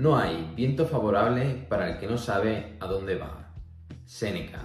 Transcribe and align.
No 0.00 0.16
hay 0.16 0.50
viento 0.56 0.86
favorable 0.86 1.66
para 1.68 1.90
el 1.90 1.98
que 1.98 2.06
no 2.06 2.16
sabe 2.16 2.78
a 2.80 2.86
dónde 2.86 3.16
va. 3.16 3.52
Séneca. 4.06 4.62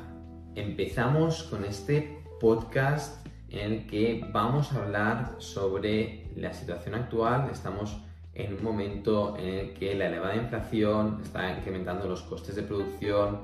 Empezamos 0.56 1.44
con 1.44 1.66
este 1.66 2.24
podcast 2.40 3.28
en 3.50 3.60
el 3.74 3.86
que 3.86 4.26
vamos 4.32 4.72
a 4.72 4.82
hablar 4.82 5.36
sobre 5.40 6.32
la 6.38 6.54
situación 6.54 6.96
actual. 6.96 7.50
Estamos 7.52 7.98
en 8.34 8.54
un 8.54 8.64
momento 8.64 9.36
en 9.38 9.56
el 9.56 9.74
que 9.74 9.94
la 9.96 10.08
elevada 10.08 10.38
inflación 10.38 11.20
está 11.22 11.52
incrementando 11.52 12.08
los 12.08 12.22
costes 12.22 12.56
de 12.56 12.64
producción, 12.64 13.42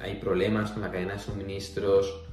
hay 0.00 0.18
problemas 0.22 0.70
con 0.70 0.80
la 0.80 0.90
cadena 0.90 1.12
de 1.12 1.18
suministros, 1.18 2.24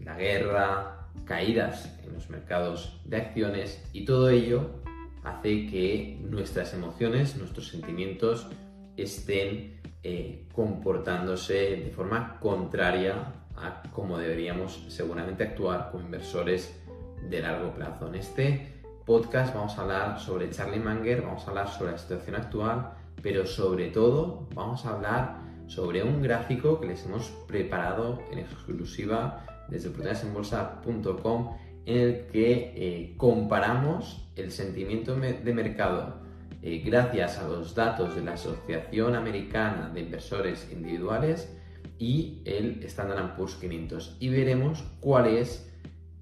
la 0.00 0.16
guerra, 0.16 1.10
caídas 1.24 1.96
en 2.02 2.12
los 2.12 2.28
mercados 2.28 3.00
de 3.04 3.18
acciones 3.18 3.88
y 3.92 4.04
todo 4.04 4.30
ello 4.30 4.82
hace 5.24 5.66
que 5.66 6.18
nuestras 6.22 6.74
emociones, 6.74 7.36
nuestros 7.36 7.68
sentimientos 7.68 8.46
estén 8.96 9.80
eh, 10.02 10.46
comportándose 10.52 11.76
de 11.76 11.90
forma 11.90 12.38
contraria 12.38 13.32
a 13.56 13.82
cómo 13.92 14.18
deberíamos 14.18 14.84
seguramente 14.88 15.44
actuar 15.44 15.90
como 15.90 16.04
inversores 16.04 16.78
de 17.28 17.40
largo 17.40 17.72
plazo. 17.72 18.08
En 18.08 18.16
este 18.16 18.82
podcast 19.06 19.54
vamos 19.54 19.78
a 19.78 19.82
hablar 19.82 20.20
sobre 20.20 20.50
Charlie 20.50 20.80
Munger, 20.80 21.22
vamos 21.22 21.46
a 21.46 21.50
hablar 21.50 21.68
sobre 21.68 21.92
la 21.92 21.98
situación 21.98 22.36
actual, 22.36 22.92
pero 23.22 23.46
sobre 23.46 23.88
todo 23.88 24.46
vamos 24.54 24.84
a 24.84 24.90
hablar 24.90 25.44
sobre 25.66 26.02
un 26.02 26.20
gráfico 26.22 26.80
que 26.80 26.88
les 26.88 27.04
hemos 27.06 27.30
preparado 27.46 28.22
en 28.30 28.40
exclusiva 28.40 29.46
desde 29.68 29.88
oportunidadesenbolsa.com 29.88 31.56
en 31.86 31.98
el 31.98 32.26
que 32.26 32.72
eh, 32.76 33.14
comparamos 33.16 34.28
el 34.36 34.50
sentimiento 34.50 35.14
de 35.16 35.52
mercado 35.52 36.24
eh, 36.66 36.82
gracias 36.82 37.38
a 37.38 37.46
los 37.46 37.74
datos 37.74 38.16
de 38.16 38.22
la 38.22 38.32
Asociación 38.32 39.14
Americana 39.14 39.90
de 39.92 40.00
Inversores 40.00 40.66
Individuales 40.72 41.54
y 41.98 42.40
el 42.46 42.82
Standard 42.84 43.36
Poor's 43.36 43.56
500 43.56 44.16
y 44.18 44.30
veremos 44.30 44.82
cuál 45.00 45.26
es 45.26 45.70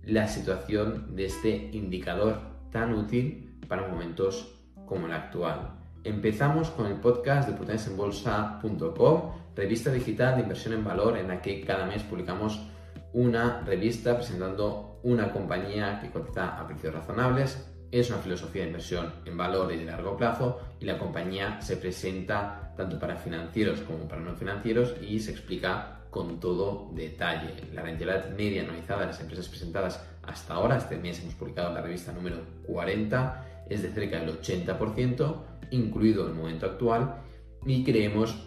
la 0.02 0.26
situación 0.26 1.14
de 1.14 1.26
este 1.26 1.70
indicador 1.72 2.40
tan 2.72 2.92
útil 2.92 3.56
para 3.68 3.86
momentos 3.86 4.52
como 4.84 5.06
el 5.06 5.12
actual. 5.12 5.78
Empezamos 6.02 6.70
con 6.70 6.86
el 6.86 6.94
podcast 6.94 7.48
de 7.48 7.54
oportunidadesenbolsa.com, 7.54 9.30
revista 9.54 9.92
digital 9.92 10.34
de 10.34 10.42
inversión 10.42 10.74
en 10.74 10.82
valor 10.82 11.18
en 11.18 11.28
la 11.28 11.40
que 11.40 11.60
cada 11.60 11.86
mes 11.86 12.02
publicamos 12.02 12.66
una 13.12 13.60
revista 13.60 14.16
presentando 14.16 14.91
una 15.02 15.32
compañía 15.32 16.00
que 16.00 16.10
cotiza 16.10 16.58
a 16.58 16.66
precios 16.66 16.94
razonables. 16.94 17.68
Es 17.90 18.08
una 18.10 18.20
filosofía 18.20 18.62
de 18.62 18.68
inversión 18.68 19.12
en 19.24 19.36
valor 19.36 19.72
y 19.72 19.76
de 19.76 19.84
largo 19.84 20.16
plazo 20.16 20.60
y 20.80 20.86
la 20.86 20.98
compañía 20.98 21.60
se 21.60 21.76
presenta 21.76 22.72
tanto 22.76 22.98
para 22.98 23.16
financieros 23.16 23.80
como 23.80 24.08
para 24.08 24.22
no 24.22 24.34
financieros 24.34 24.94
y 25.02 25.20
se 25.20 25.32
explica 25.32 26.00
con 26.10 26.40
todo 26.40 26.90
detalle. 26.94 27.54
La 27.72 27.82
rentabilidad 27.82 28.30
media 28.30 28.62
anualizada 28.62 29.00
de 29.00 29.06
las 29.08 29.20
empresas 29.20 29.48
presentadas 29.48 30.04
hasta 30.22 30.54
ahora, 30.54 30.76
este 30.76 30.96
mes 30.96 31.20
hemos 31.20 31.34
publicado 31.34 31.72
la 31.72 31.80
revista 31.80 32.12
número 32.12 32.36
40, 32.66 33.64
es 33.68 33.82
de 33.82 33.88
cerca 33.90 34.20
del 34.20 34.40
80%, 34.40 35.36
incluido 35.70 36.26
el 36.26 36.34
momento 36.34 36.66
actual, 36.66 37.16
y 37.64 37.82
creemos 37.82 38.46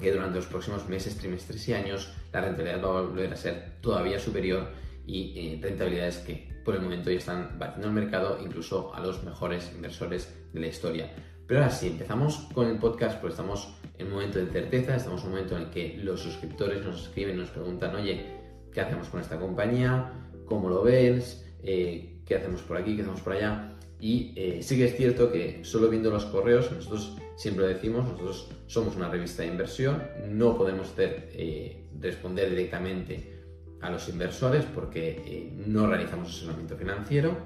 que 0.00 0.12
durante 0.12 0.36
los 0.36 0.46
próximos 0.46 0.88
meses, 0.88 1.16
trimestres 1.16 1.66
y 1.68 1.74
años 1.74 2.12
la 2.32 2.42
rentabilidad 2.42 2.84
va 2.84 2.98
a 2.98 3.02
volver 3.02 3.32
a 3.32 3.36
ser 3.36 3.78
todavía 3.80 4.18
superior 4.18 4.68
y 5.10 5.32
eh, 5.36 5.58
rentabilidades 5.60 6.18
que 6.18 6.48
por 6.64 6.76
el 6.76 6.82
momento 6.82 7.10
ya 7.10 7.18
están 7.18 7.58
batiendo 7.58 7.88
el 7.88 7.94
mercado 7.94 8.38
incluso 8.44 8.94
a 8.94 9.00
los 9.00 9.24
mejores 9.24 9.72
inversores 9.74 10.32
de 10.52 10.60
la 10.60 10.68
historia. 10.68 11.10
Pero 11.46 11.60
ahora 11.60 11.72
sí, 11.72 11.88
empezamos 11.88 12.48
con 12.54 12.68
el 12.68 12.78
podcast 12.78 13.18
porque 13.18 13.32
estamos 13.32 13.74
en 13.98 14.06
un 14.06 14.12
momento 14.12 14.38
de 14.38 14.46
certeza, 14.46 14.94
estamos 14.94 15.22
en 15.22 15.26
un 15.26 15.32
momento 15.34 15.56
en 15.56 15.62
el 15.62 15.70
que 15.70 15.98
los 15.98 16.20
suscriptores 16.20 16.84
nos 16.84 17.02
escriben, 17.02 17.38
nos 17.38 17.50
preguntan, 17.50 17.94
oye, 17.96 18.24
¿qué 18.72 18.80
hacemos 18.80 19.08
con 19.08 19.20
esta 19.20 19.38
compañía? 19.38 20.12
¿Cómo 20.46 20.68
lo 20.68 20.82
ves? 20.84 21.44
Eh, 21.64 22.20
¿Qué 22.24 22.36
hacemos 22.36 22.62
por 22.62 22.76
aquí? 22.76 22.94
¿Qué 22.94 23.02
hacemos 23.02 23.20
por 23.20 23.32
allá? 23.32 23.76
Y 23.98 24.32
eh, 24.36 24.62
sí 24.62 24.76
que 24.76 24.84
es 24.84 24.96
cierto 24.96 25.32
que 25.32 25.64
solo 25.64 25.88
viendo 25.88 26.10
los 26.10 26.24
correos, 26.26 26.70
nosotros 26.70 27.16
siempre 27.36 27.66
decimos, 27.66 28.04
nosotros 28.04 28.48
somos 28.68 28.94
una 28.94 29.08
revista 29.08 29.42
de 29.42 29.48
inversión, 29.48 30.02
no 30.28 30.56
podemos 30.56 30.88
hacer, 30.88 31.30
eh, 31.32 31.88
responder 31.98 32.48
directamente 32.48 33.39
a 33.80 33.90
los 33.90 34.08
inversores 34.08 34.64
porque 34.64 35.22
eh, 35.26 35.52
no 35.66 35.86
realizamos 35.86 36.28
asesoramiento 36.28 36.76
financiero. 36.76 37.36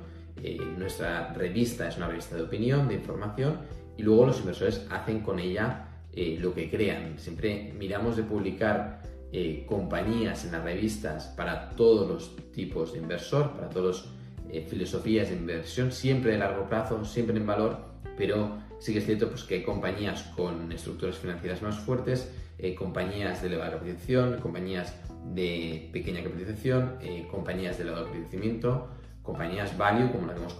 nuestra 0.78 1.32
revista 1.32 1.88
es 1.88 1.96
una 1.96 2.08
revista 2.08 2.36
de 2.36 2.42
opinión, 2.42 2.88
de 2.88 2.94
información, 2.94 3.60
y 3.96 4.02
luego 4.02 4.26
los 4.26 4.40
inversores 4.40 4.86
hacen 4.90 5.20
con 5.20 5.38
ella 5.38 5.88
lo 6.14 6.52
que 6.54 6.68
crean. 6.70 7.18
Siempre 7.18 7.72
miramos 7.78 8.16
de 8.16 8.24
publicar 8.24 9.02
compañías 9.66 10.44
en 10.44 10.52
las 10.52 10.64
revistas 10.64 11.26
para 11.36 11.70
todos 11.70 12.08
los 12.08 12.52
tipos 12.52 12.92
de 12.92 12.98
inversor, 12.98 13.52
para 13.52 13.68
todos 13.68 13.86
los 13.86 14.14
eh, 14.54 14.64
filosofías 14.68 15.30
de 15.30 15.34
inversión, 15.34 15.90
siempre 15.90 16.30
de 16.30 16.38
largo 16.38 16.68
plazo, 16.68 17.04
siempre 17.04 17.36
en 17.36 17.44
valor, 17.44 17.76
pero 18.16 18.58
sí 18.78 18.92
que 18.92 19.00
es 19.00 19.04
cierto 19.04 19.28
pues, 19.28 19.42
que 19.42 19.56
hay 19.56 19.62
compañías 19.64 20.22
con 20.36 20.70
estructuras 20.70 21.16
financieras 21.16 21.60
más 21.60 21.76
fuertes, 21.80 22.30
eh, 22.58 22.72
compañías 22.76 23.42
de 23.42 23.48
elevada 23.48 23.72
capitalización, 23.72 24.38
compañías 24.40 24.94
de 25.32 25.88
pequeña 25.92 26.22
capitalización, 26.22 26.96
eh, 27.00 27.26
compañías 27.30 27.78
de 27.78 27.84
elevado 27.84 28.10
crecimiento, 28.10 28.88
compañías 29.22 29.76
value, 29.78 30.12
como 30.12 30.26
la 30.26 30.34
que 30.34 30.40
hemos 30.40 30.54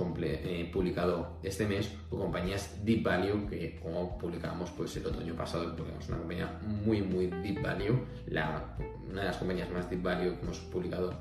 publicado 0.72 1.38
este 1.42 1.66
mes, 1.66 1.90
o 2.10 2.18
compañías 2.18 2.84
deep 2.84 3.02
value, 3.02 3.46
que 3.46 3.78
como 3.82 4.16
publicamos 4.16 4.70
pues, 4.70 4.96
el 4.96 5.06
otoño 5.06 5.34
pasado, 5.34 5.70
que 5.70 5.76
publicamos 5.76 6.08
una 6.08 6.18
compañía 6.18 6.58
muy, 6.62 7.02
muy 7.02 7.26
deep 7.26 7.62
value, 7.62 7.98
una 9.10 9.20
de 9.20 9.26
las 9.26 9.36
compañías 9.36 9.70
más 9.70 9.90
deep 9.90 10.02
value 10.02 10.34
que 10.36 10.42
hemos 10.42 10.58
publicado 10.60 11.12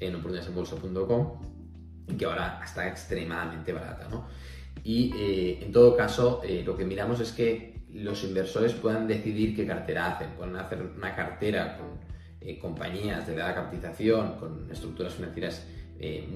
en 0.00 0.14
oportunidadesenbolsa.com 0.14 1.56
que 2.18 2.24
ahora 2.24 2.60
está 2.64 2.86
extremadamente 2.88 3.72
barata. 3.72 4.08
¿no? 4.08 4.26
Y 4.84 5.12
eh, 5.16 5.64
en 5.64 5.72
todo 5.72 5.96
caso, 5.96 6.40
eh, 6.44 6.62
lo 6.64 6.76
que 6.76 6.84
miramos 6.84 7.20
es 7.20 7.32
que 7.32 7.80
los 7.92 8.22
inversores 8.24 8.72
puedan 8.74 9.06
decidir 9.06 9.56
qué 9.56 9.66
cartera 9.66 10.12
hacen. 10.12 10.30
Pueden 10.30 10.56
hacer 10.56 10.82
una 10.96 11.14
cartera 11.14 11.78
con 11.78 12.05
eh, 12.46 12.58
compañías 12.58 13.26
de 13.26 13.34
elevada 13.34 13.54
capitalización, 13.54 14.36
con 14.38 14.68
estructuras 14.70 15.14
financieras 15.14 15.66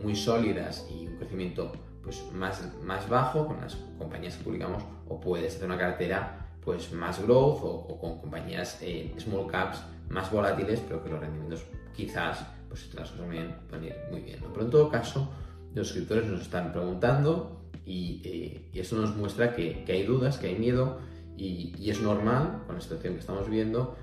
muy 0.03 0.17
sólidas 0.17 0.87
y 0.91 1.07
un 1.07 1.17
crecimiento 1.19 1.71
pues, 2.03 2.25
más, 2.33 2.63
más 2.83 3.07
bajo 3.11 3.47
con 3.47 3.61
las 3.61 3.77
compañías 3.99 4.37
que 4.37 4.45
publicamos, 4.45 4.83
o 5.07 5.21
puedes 5.21 5.55
hacer 5.55 5.67
una 5.67 5.77
cartera 5.77 6.49
pues, 6.65 6.91
más 6.95 7.23
growth 7.23 7.59
o, 7.63 7.99
con 8.01 8.19
compañías 8.21 8.81
small 9.19 9.47
caps 9.49 9.83
más 10.09 10.31
volátiles, 10.31 10.81
pero 10.81 11.03
que 11.03 11.11
los 11.11 11.21
rendimientos 11.21 11.65
quizás, 11.95 12.45
pues 12.69 12.93
las 12.95 13.11
cosas 13.11 13.29
bien, 13.29 13.55
pueden 13.69 13.87
ir 13.87 13.95
muy 14.11 14.21
bien. 14.21 14.39
Pero 14.53 14.65
en 14.65 14.71
todo 14.71 14.89
caso, 14.91 15.31
los 15.75 15.89
suscriptores 15.89 16.27
nos 16.27 16.43
están 16.43 16.73
preguntando 16.73 17.61
y, 17.87 18.21
eh, 18.25 18.71
eso 18.75 18.97
nos 18.97 19.17
muestra 19.17 19.55
que, 19.55 19.85
hay 19.89 20.05
dudas, 20.05 20.39
que 20.39 20.49
hay 20.49 20.57
miedo 20.57 20.99
y, 21.37 21.89
es 21.89 22.01
normal 22.01 22.63
con 22.67 22.75
la 22.77 22.81
situación 22.81 23.15
que 23.15 23.21
estamos 23.21 23.49
viendo. 23.49 23.97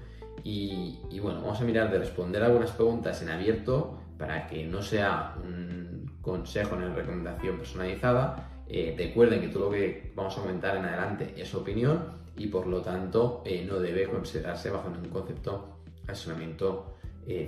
Y, 0.50 1.20
bueno, 1.20 1.42
vamos 1.42 1.60
a 1.60 1.66
mirar 1.66 1.92
de 1.92 2.00
responder 2.00 2.42
algunas 2.42 2.72
preguntas 2.72 3.22
en 3.22 3.28
abierto 3.28 4.00
para 4.18 4.48
que 4.48 4.66
no 4.66 4.82
sea 4.82 5.36
un 5.44 6.10
consejo 6.22 6.78
ni 6.78 6.86
una 6.86 6.96
recomendación 6.96 7.58
personalizada. 7.58 8.50
Eh, 8.66 8.96
recuerden 8.98 9.42
que 9.42 9.50
todo 9.50 9.66
lo 9.66 9.72
que 9.72 10.14
vamos 10.16 10.38
a 10.38 10.42
comentar 10.42 10.78
en 10.78 10.86
adelante 10.86 11.34
es 11.36 11.54
opinión 11.54 12.06
y 12.38 12.48
por 12.48 12.66
lo 12.66 12.82
tanto 12.82 13.44
eh, 13.46 13.66
no 13.68 13.78
debe 13.82 14.08
considerarse 14.08 14.70
bajo 14.70 14.90
ningún 14.90 15.10
concepto 15.10 15.80
asesoramiento 16.08 16.94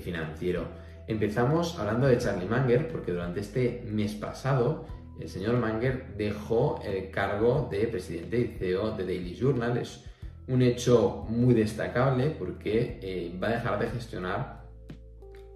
financiero. 0.02 0.66
Empezamos 1.08 1.80
hablando 1.80 2.06
de 2.06 2.18
Charlie 2.18 2.50
Munger, 2.50 2.90
porque 2.90 3.14
durante 3.14 3.40
este 3.40 3.82
mes 3.88 4.14
pasado 4.16 4.86
el 5.22 5.30
señor 5.30 5.56
Munger 5.56 6.18
dejó 6.18 6.82
el 6.84 7.12
cargo 7.12 7.70
de 7.72 7.88
presidente 7.88 8.42
y 8.42 8.58
CEO 8.60 8.92
de 8.98 9.06
Daily 9.06 9.38
Journal. 9.40 9.78
Es 9.78 10.04
un 10.50 10.64
hecho 10.64 11.26
muy 11.30 11.54
destacable 11.54 12.32
porque 12.32 13.00
eh, 13.02 13.40
va 13.42 13.50
a 13.50 13.52
dejar 13.52 13.80
de 13.80 13.90
gestionar 13.90 14.64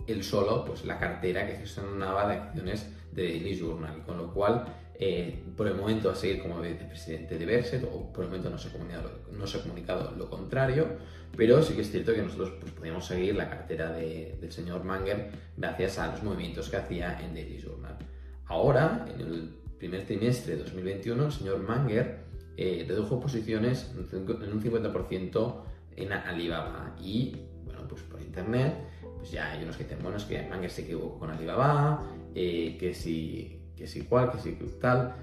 él 0.05 0.23
solo 0.23 0.63
pues, 0.65 0.85
la 0.85 0.99
cartera 0.99 1.47
que 1.47 1.55
gestionaba 1.55 2.27
de 2.27 2.35
acciones 2.35 2.87
de 3.11 3.23
Daily 3.23 3.57
Journal, 3.57 4.03
con 4.05 4.17
lo 4.17 4.31
cual 4.31 4.65
eh, 4.95 5.43
por 5.57 5.67
el 5.67 5.75
momento 5.75 6.09
va 6.09 6.13
a 6.13 6.17
seguir 6.17 6.41
como 6.41 6.61
vicepresidente 6.61 7.39
de 7.39 7.45
Berset, 7.45 7.83
o 7.85 8.13
por 8.13 8.25
el 8.25 8.29
momento 8.29 8.51
no 8.51 8.57
se, 8.59 8.67
ha 8.67 8.71
comunicado, 8.71 9.09
no 9.31 9.47
se 9.47 9.57
ha 9.57 9.61
comunicado 9.61 10.13
lo 10.15 10.29
contrario, 10.29 10.87
pero 11.35 11.63
sí 11.63 11.73
que 11.73 11.81
es 11.81 11.89
cierto 11.89 12.13
que 12.13 12.21
nosotros 12.21 12.53
pues, 12.59 12.71
podíamos 12.73 13.05
seguir 13.05 13.35
la 13.35 13.49
cartera 13.49 13.91
del 13.91 14.51
señor 14.51 14.83
Manger 14.83 15.31
gracias 15.57 15.97
a 15.97 16.11
los 16.11 16.21
movimientos 16.21 16.69
que 16.69 16.77
hacía 16.77 17.19
en 17.19 17.33
Daily 17.33 17.59
Journal. 17.59 17.97
Ahora, 18.45 19.05
en 19.11 19.21
el 19.21 19.49
primer 19.79 20.05
trimestre 20.05 20.55
de 20.55 20.63
2021, 20.63 21.25
el 21.25 21.31
señor 21.31 21.59
Manger 21.63 22.32
eh, 22.57 22.85
redujo 22.87 23.19
posiciones 23.19 23.91
en 24.11 24.51
un 24.51 24.61
50% 24.61 25.55
en 25.95 26.11
Alibaba 26.13 26.95
y, 26.99 27.35
bueno, 27.65 27.87
pues 27.87 28.01
por 28.03 28.21
internet, 28.21 28.75
pues 29.17 29.31
ya 29.31 29.51
hay 29.51 29.63
unos 29.63 29.77
que 29.77 29.83
dicen, 29.83 29.99
bueno, 30.01 30.17
es 30.17 30.25
que 30.25 30.47
Manger 30.47 30.69
se 30.69 30.81
equivocó 30.81 31.19
con 31.19 31.31
Alibaba, 31.31 32.03
eh, 32.35 32.77
que 32.79 32.93
si 32.93 33.59
que 33.75 33.85
es 33.85 33.95
igual, 33.95 34.31
que 34.31 34.55
que 34.55 34.65
tal. 34.79 35.15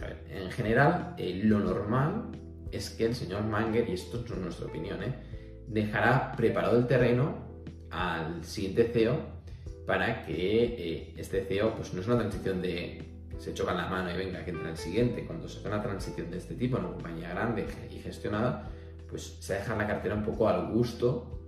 A 0.00 0.06
ver, 0.06 0.24
en 0.30 0.50
general, 0.50 1.14
eh, 1.18 1.40
lo 1.44 1.58
normal 1.58 2.30
es 2.70 2.90
que 2.90 3.06
el 3.06 3.14
señor 3.14 3.44
Manger, 3.44 3.88
y 3.88 3.92
esto 3.92 4.22
es 4.24 4.30
nuestra 4.36 4.66
opinión, 4.66 5.02
¿eh? 5.02 5.14
dejará 5.66 6.32
preparado 6.36 6.78
el 6.78 6.86
terreno 6.86 7.46
al 7.90 8.44
siguiente 8.44 8.84
CEO 8.92 9.18
para 9.86 10.24
que 10.26 10.64
eh, 10.64 11.14
este 11.16 11.44
CEO, 11.44 11.74
pues 11.74 11.94
no 11.94 12.00
es 12.00 12.06
una 12.06 12.18
transición 12.18 12.60
de 12.60 13.02
se 13.38 13.54
chocan 13.54 13.76
la 13.76 13.86
mano 13.86 14.10
y 14.10 14.16
venga, 14.16 14.44
que 14.44 14.50
entra 14.50 14.70
el 14.70 14.76
siguiente. 14.76 15.24
Cuando 15.24 15.48
se 15.48 15.58
hace 15.58 15.68
una 15.68 15.82
transición 15.82 16.30
de 16.30 16.38
este 16.38 16.54
tipo 16.54 16.76
en 16.78 16.84
una 16.84 16.94
compañía 16.94 17.30
grande 17.30 17.66
y 17.90 17.98
gestionada, 17.98 18.70
pues 19.08 19.36
se 19.40 19.54
deja 19.54 19.76
la 19.76 19.86
cartera 19.86 20.14
un 20.14 20.24
poco 20.24 20.48
al 20.48 20.72
gusto 20.72 21.38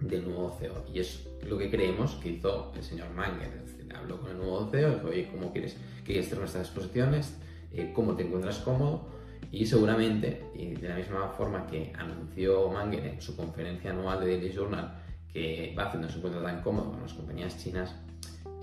del 0.00 0.24
nuevo 0.24 0.50
CEO. 0.58 0.84
Y 0.92 1.00
es 1.00 1.28
lo 1.48 1.58
que 1.58 1.70
creemos 1.70 2.14
que 2.16 2.30
hizo 2.30 2.72
el 2.74 2.82
señor 2.82 3.10
Manger. 3.10 3.62
Habló 3.94 4.20
con 4.20 4.30
el 4.30 4.38
nuevo 4.38 4.68
CEO 4.70 4.90
y 4.90 4.94
dijo, 4.94 5.08
oye, 5.08 5.28
¿cómo 5.30 5.52
quieres 5.52 5.76
que 6.04 6.18
hacer 6.18 6.38
nuestras 6.38 6.66
exposiciones? 6.66 7.36
Eh, 7.72 7.92
¿Cómo 7.94 8.16
te 8.16 8.24
encuentras 8.24 8.58
cómodo? 8.58 9.06
Y 9.50 9.66
seguramente, 9.66 10.44
y 10.54 10.74
de 10.74 10.88
la 10.88 10.96
misma 10.96 11.28
forma 11.28 11.66
que 11.66 11.92
anunció 11.98 12.70
Manger 12.70 13.04
en 13.06 13.20
su 13.20 13.36
conferencia 13.36 13.90
anual 13.90 14.20
de 14.20 14.28
Daily 14.28 14.50
Journal, 14.50 14.98
que 15.30 15.74
va 15.78 15.84
haciendo 15.84 16.08
su 16.08 16.22
cuenta 16.22 16.42
tan 16.42 16.62
cómodo 16.62 16.92
con 16.92 17.02
las 17.02 17.12
compañías 17.12 17.62
chinas, 17.62 17.94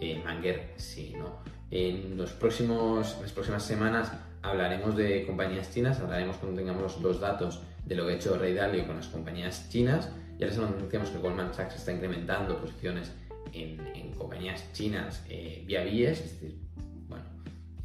eh, 0.02 0.22
Manger 0.24 0.74
sí, 0.78 1.14
¿no? 1.18 1.40
En 1.72 2.18
los 2.18 2.32
próximos, 2.32 3.18
las 3.22 3.32
próximas 3.32 3.64
semanas 3.64 4.12
hablaremos 4.42 4.96
de 4.96 5.26
compañías 5.26 5.72
chinas, 5.72 6.00
hablaremos 6.00 6.38
cuando 6.38 6.60
tengamos 6.60 7.00
los 7.02 7.20
datos 7.20 7.62
de 7.86 7.96
lo 7.96 8.06
que 8.06 8.14
ha 8.14 8.16
hecho 8.16 8.38
Ray 8.38 8.54
Dalio 8.54 8.88
con 8.88 8.96
las 8.96 9.08
compañías 9.08 9.70
chinas. 9.70 10.10
Ya 10.38 10.48
les 10.48 10.58
anunciamos 10.58 11.10
que 11.10 11.18
Goldman 11.18 11.54
Sachs 11.54 11.76
está 11.76 11.92
incrementando 11.92 12.58
posiciones 12.58 13.12
en, 13.54 13.80
compañías 14.18 14.72
chinas 14.74 15.24
eh, 15.30 15.64
vía 15.66 15.84
BIES, 15.84 16.20
es 16.20 16.40
decir, 16.40 16.60
bueno, 17.08 17.24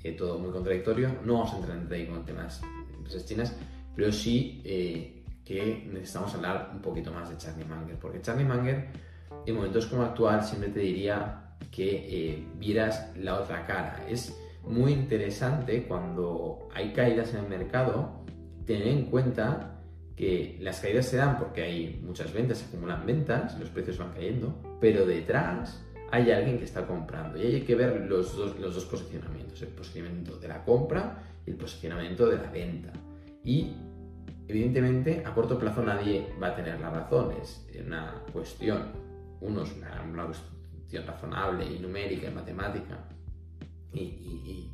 eh, 0.03 0.13
todo 0.13 0.39
muy 0.39 0.51
contradictorio. 0.51 1.09
No 1.25 1.35
vamos 1.35 1.53
a 1.53 1.57
entrar 1.57 1.77
en 1.77 1.85
detalle 1.85 2.09
con 2.09 2.25
temas 2.25 2.61
de 2.61 2.95
empresas 2.95 3.27
chinas, 3.27 3.57
pero 3.95 4.13
sí 4.13 4.61
eh, 4.65 5.25
que 5.45 5.89
necesitamos 5.93 6.35
hablar 6.35 6.71
un 6.73 6.81
poquito 6.81 7.13
más 7.13 7.31
de 7.31 7.37
Charlie 7.39 7.65
Munger, 7.65 7.97
porque 7.99 8.21
Charlie 8.21 8.45
Munger 8.45 8.89
en 9.47 9.55
momentos 9.55 9.87
como 9.87 10.03
actual 10.03 10.45
siempre 10.45 10.71
te 10.71 10.81
diría 10.81 11.44
que 11.71 11.91
eh, 11.91 12.47
vieras 12.59 13.11
la 13.17 13.41
otra 13.41 13.67
cara. 13.67 14.05
Es 14.09 14.39
muy 14.63 14.93
interesante 14.93 15.85
cuando 15.85 16.69
hay 16.73 16.93
caídas 16.93 17.35
en 17.35 17.41
el 17.41 17.49
mercado 17.49 18.25
tener 18.67 18.89
en 18.89 19.07
cuenta 19.07 19.75
que 20.17 20.57
las 20.61 20.81
caídas 20.81 21.07
se 21.07 21.17
dan 21.17 21.39
porque 21.39 21.63
hay 21.63 22.01
muchas 22.05 22.33
ventas, 22.33 22.59
se 22.59 22.67
acumulan 22.67 23.05
ventas, 23.05 23.59
los 23.59 23.69
precios 23.71 23.99
van 23.99 24.13
cayendo, 24.13 24.55
pero 24.81 25.05
detrás 25.05 25.85
hay 26.11 26.31
alguien 26.31 26.59
que 26.59 26.65
está 26.65 26.87
comprando 26.87 27.39
y 27.39 27.47
hay 27.47 27.61
que 27.63 27.75
ver 27.75 28.07
los 28.09 28.37
dos, 28.37 28.85
posicionamientos, 28.85 29.61
el 29.63 29.69
posicionamiento 29.69 30.37
de 30.37 30.49
la 30.49 30.65
compra 30.65 31.23
y 31.45 31.51
el 31.51 31.57
posicionamiento 31.57 32.27
de 32.29 32.37
la 32.37 32.51
venta. 32.51 32.93
Y 33.43 33.73
evidentemente 34.47 35.23
a 35.27 35.35
corto 35.35 35.59
plazo 35.59 35.83
nadie 35.83 36.29
va 36.41 36.49
a 36.49 36.55
tener 36.55 36.81
la 36.81 36.91
razón, 36.91 37.35
es 37.43 37.67
una 37.85 38.23
cuestión, 38.33 38.93
unos 39.41 39.73
una, 39.77 40.03
una 40.03 40.27
razonable 41.03 41.67
y 41.67 41.79
numérica 41.79 42.29
y 42.29 42.35
matemática 42.35 42.99
y, 43.93 44.71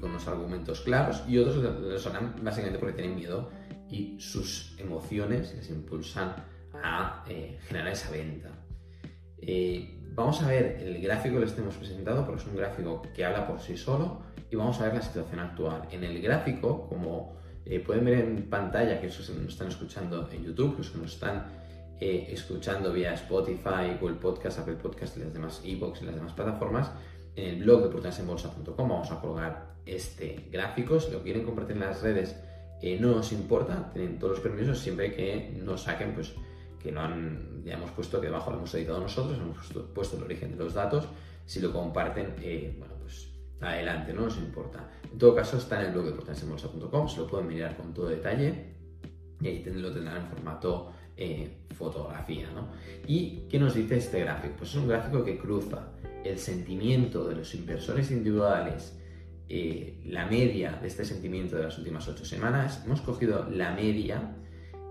con 0.00 0.10
unos 0.10 0.26
argumentos 0.28 0.80
claros 0.80 1.24
y 1.28 1.36
otros 1.36 1.56
los 1.56 2.06
harán 2.06 2.36
básicamente 2.42 2.78
porque 2.78 2.94
tienen 2.94 3.16
miedo 3.16 3.50
y 3.90 4.18
sus 4.20 4.78
emociones 4.78 5.52
les 5.54 5.68
impulsan 5.68 6.36
a 6.82 7.24
eh, 7.28 7.58
generar 7.66 7.92
esa 7.92 8.10
venta. 8.10 8.50
Eh, 9.38 9.98
vamos 10.14 10.40
a 10.42 10.48
ver 10.48 10.78
el 10.80 11.02
gráfico 11.02 11.34
que 11.34 11.46
les 11.46 11.58
hemos 11.58 11.76
presentado 11.76 12.24
porque 12.24 12.42
es 12.42 12.48
un 12.48 12.56
gráfico 12.56 13.02
que 13.14 13.24
habla 13.24 13.46
por 13.46 13.60
sí 13.60 13.76
solo 13.76 14.22
y 14.50 14.56
vamos 14.56 14.80
a 14.80 14.84
ver 14.84 14.94
la 14.94 15.02
situación 15.02 15.40
actual. 15.40 15.88
En 15.90 16.04
el 16.04 16.20
gráfico, 16.22 16.88
como 16.88 17.40
eh, 17.64 17.80
pueden 17.80 18.04
ver 18.04 18.14
en 18.14 18.48
pantalla, 18.48 19.00
que 19.00 19.06
nos 19.06 19.28
están 19.28 19.68
escuchando 19.68 20.28
en 20.32 20.44
YouTube, 20.44 20.78
los 20.78 20.90
que 20.90 20.98
nos 20.98 21.14
están 21.14 21.46
eh, 22.00 22.28
escuchando 22.30 22.92
vía 22.92 23.12
Spotify, 23.14 23.96
Google 24.00 24.16
Podcast, 24.16 24.58
Apple 24.58 24.76
Podcast 24.76 25.16
y 25.18 25.20
las 25.20 25.34
demás 25.34 25.60
ebooks 25.64 26.02
y 26.02 26.06
las 26.06 26.14
demas 26.14 26.32
plataformas, 26.32 26.90
en 27.36 27.56
el 27.56 27.62
blog 27.62 27.80
de 27.80 27.86
oportunidadesenbolsa.com 27.88 28.88
vamos 28.88 29.10
a 29.10 29.20
colgar 29.20 29.74
este 29.86 30.48
gráfico. 30.50 30.98
Si 30.98 31.12
lo 31.12 31.22
quieren 31.22 31.44
compartir 31.44 31.76
en 31.76 31.82
las 31.82 32.02
redes, 32.02 32.36
eh, 32.80 32.98
no 32.98 33.12
nos 33.12 33.32
importa, 33.32 33.90
tienen 33.92 34.18
todos 34.18 34.38
los 34.38 34.40
permisos 34.40 34.78
siempre 34.78 35.12
que 35.12 35.54
nos 35.62 35.82
saquen, 35.82 36.14
pues 36.14 36.34
que 36.82 36.90
lo 36.90 37.00
han, 37.00 37.62
ya 37.64 37.74
hemos 37.74 37.90
puesto 37.90 38.20
que 38.20 38.28
debajo 38.28 38.50
lo 38.50 38.56
hemos 38.56 38.74
editado 38.74 39.00
nosotros, 39.00 39.38
hemos 39.38 39.58
puesto, 39.94 40.16
el 40.16 40.22
origen 40.22 40.52
de 40.56 40.64
los 40.64 40.72
datos. 40.72 41.06
Si 41.44 41.60
lo 41.60 41.72
comparten, 41.72 42.36
eh, 42.40 42.74
bueno, 42.78 42.94
pues 43.00 43.28
adelante, 43.60 44.14
no 44.14 44.22
nos 44.22 44.38
importa. 44.38 44.90
En 45.12 45.18
todo 45.18 45.34
caso, 45.34 45.58
está 45.58 45.80
en 45.80 45.88
el 45.88 45.92
blog 45.92 46.04
de 46.04 46.10
oportunidadesenbolsa.com, 46.12 47.08
se 47.08 47.18
lo 47.18 47.26
pueden 47.26 47.48
mirar 47.48 47.76
con 47.76 47.92
todo 47.92 48.08
detalle 48.08 48.70
y 49.40 49.46
ahí 49.46 49.64
lo 49.64 49.92
tendrán 49.92 50.18
en 50.18 50.26
formato 50.26 50.92
eh, 51.20 51.50
fotografía. 51.76 52.50
¿no? 52.50 52.68
¿Y 53.06 53.42
qué 53.50 53.58
nos 53.58 53.74
dice 53.74 53.98
este 53.98 54.20
gráfico? 54.20 54.54
Pues 54.56 54.70
es 54.70 54.76
un 54.76 54.88
gráfico 54.88 55.22
que 55.22 55.36
cruza 55.36 55.92
el 56.24 56.38
sentimiento 56.38 57.28
de 57.28 57.36
los 57.36 57.54
inversores 57.54 58.10
individuales, 58.10 58.96
eh, 59.46 60.00
la 60.06 60.24
media 60.24 60.78
de 60.80 60.88
este 60.88 61.04
sentimiento 61.04 61.56
de 61.56 61.64
las 61.64 61.76
últimas 61.76 62.08
ocho 62.08 62.24
semanas. 62.24 62.82
Hemos 62.86 63.02
cogido 63.02 63.46
la 63.50 63.72
media 63.74 64.34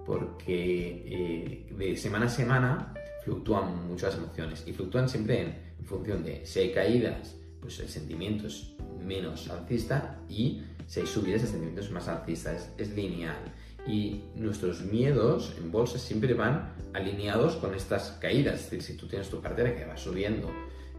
porque 0.05 1.03
eh, 1.07 1.73
de 1.75 1.97
semana 1.97 2.27
a 2.27 2.29
semana 2.29 2.93
fluctúan 3.23 3.87
muchas 3.87 4.15
emociones 4.15 4.63
y 4.67 4.73
fluctúan 4.73 5.09
siempre 5.09 5.41
en, 5.41 5.69
función 5.83 6.23
de 6.23 6.45
si 6.45 6.59
hay 6.59 6.71
caídas, 6.71 7.37
pues 7.59 7.79
el 7.79 7.89
sentimiento 7.89 8.45
es 8.45 8.75
menos 9.03 9.49
alcista 9.49 10.19
y 10.29 10.61
si 10.85 10.99
hay 10.99 11.07
subidas, 11.07 11.41
el 11.41 11.47
sentimiento 11.47 11.81
es 11.81 11.89
más 11.89 12.07
alcista, 12.07 12.55
es 12.77 12.95
lineal 12.95 13.51
y 13.89 14.21
nuestros 14.35 14.83
miedos 14.83 15.55
en 15.57 15.71
bolsa 15.71 15.97
siempre 15.97 16.35
van 16.35 16.75
alineados 16.93 17.55
con 17.55 17.73
estas 17.73 18.19
caídas. 18.21 18.59
Es 18.59 18.63
decir, 18.65 18.83
si 18.83 18.95
tú 18.95 19.07
tienes 19.07 19.29
tu 19.29 19.41
cartera 19.41 19.75
que 19.75 19.83
va 19.83 19.97
subiendo 19.97 20.47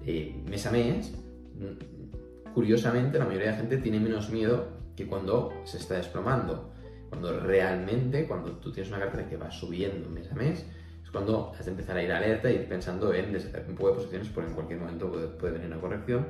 eh, 0.04 0.34
mes 0.44 0.66
a 0.66 0.72
mes, 0.72 1.12
mm, 1.54 2.52
curiosamente 2.52 3.20
la 3.20 3.26
mayoría 3.26 3.46
de 3.46 3.52
la 3.52 3.58
gente 3.58 3.76
tiene 3.76 4.00
menos 4.00 4.30
miedo 4.30 4.66
que 4.96 5.06
cuando 5.06 5.52
se 5.62 5.76
está 5.76 5.94
desplomando. 5.98 6.72
Cuando 7.08 7.38
realmente, 7.38 8.26
cuando 8.26 8.56
tú 8.56 8.72
tienes 8.72 8.90
una 8.90 8.98
cartera 8.98 9.28
que 9.28 9.36
va 9.36 9.52
subiendo 9.52 10.10
mes 10.10 10.28
a 10.32 10.34
mes, 10.34 10.66
es 11.04 11.10
cuando 11.12 11.52
has 11.56 11.64
de 11.64 11.70
empezar 11.70 11.96
a 11.96 12.02
ir 12.02 12.10
alerta 12.10 12.50
y 12.50 12.56
ir 12.56 12.68
pensando 12.68 13.14
en 13.14 13.36
un 13.36 13.74
poco 13.76 13.90
de 13.90 13.94
posiciones 13.94 14.28
porque 14.30 14.48
en 14.48 14.54
cualquier 14.56 14.80
momento 14.80 15.36
puede, 15.38 15.52
venir 15.52 15.68
una 15.68 15.80
corrección. 15.80 16.26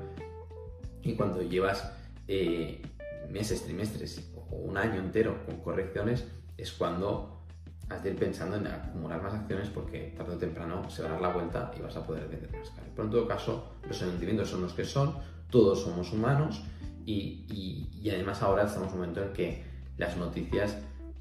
Y 1.02 1.14
cuando 1.14 1.40
llevas 1.40 1.90
eh, 2.28 2.82
meses, 3.30 3.64
trimestres 3.64 4.30
o 4.50 4.56
un 4.56 4.76
año 4.76 5.00
entero 5.00 5.42
con 5.46 5.56
correcciones, 5.60 6.26
es 6.60 6.72
cuando 6.72 7.40
has 7.88 8.02
de 8.02 8.10
ir 8.10 8.16
pensando 8.16 8.56
en 8.56 8.66
acumular 8.66 9.20
más 9.22 9.34
acciones 9.34 9.68
porque 9.68 10.14
tarde 10.16 10.34
o 10.34 10.38
temprano 10.38 10.88
se 10.88 11.02
va 11.02 11.08
a 11.08 11.12
dar 11.12 11.20
la 11.20 11.28
vuelta 11.28 11.72
y 11.76 11.82
vas 11.82 11.96
a 11.96 12.06
poder 12.06 12.28
vender 12.28 12.50
más 12.56 12.70
caro. 12.70 12.86
Pero 12.94 13.04
en 13.04 13.10
todo 13.10 13.28
caso, 13.28 13.72
los 13.86 13.96
sentimientos 13.96 14.48
son 14.48 14.62
los 14.62 14.72
que 14.72 14.84
son, 14.84 15.14
todos 15.50 15.82
somos 15.82 16.12
humanos 16.12 16.62
y, 17.04 18.08
además 18.08 18.42
ahora 18.42 18.64
estamos 18.64 18.88
en 18.88 18.94
un 18.94 19.00
momento 19.00 19.22
en 19.22 19.32
que 19.32 19.64
las 19.98 20.16
noticias 20.16 20.78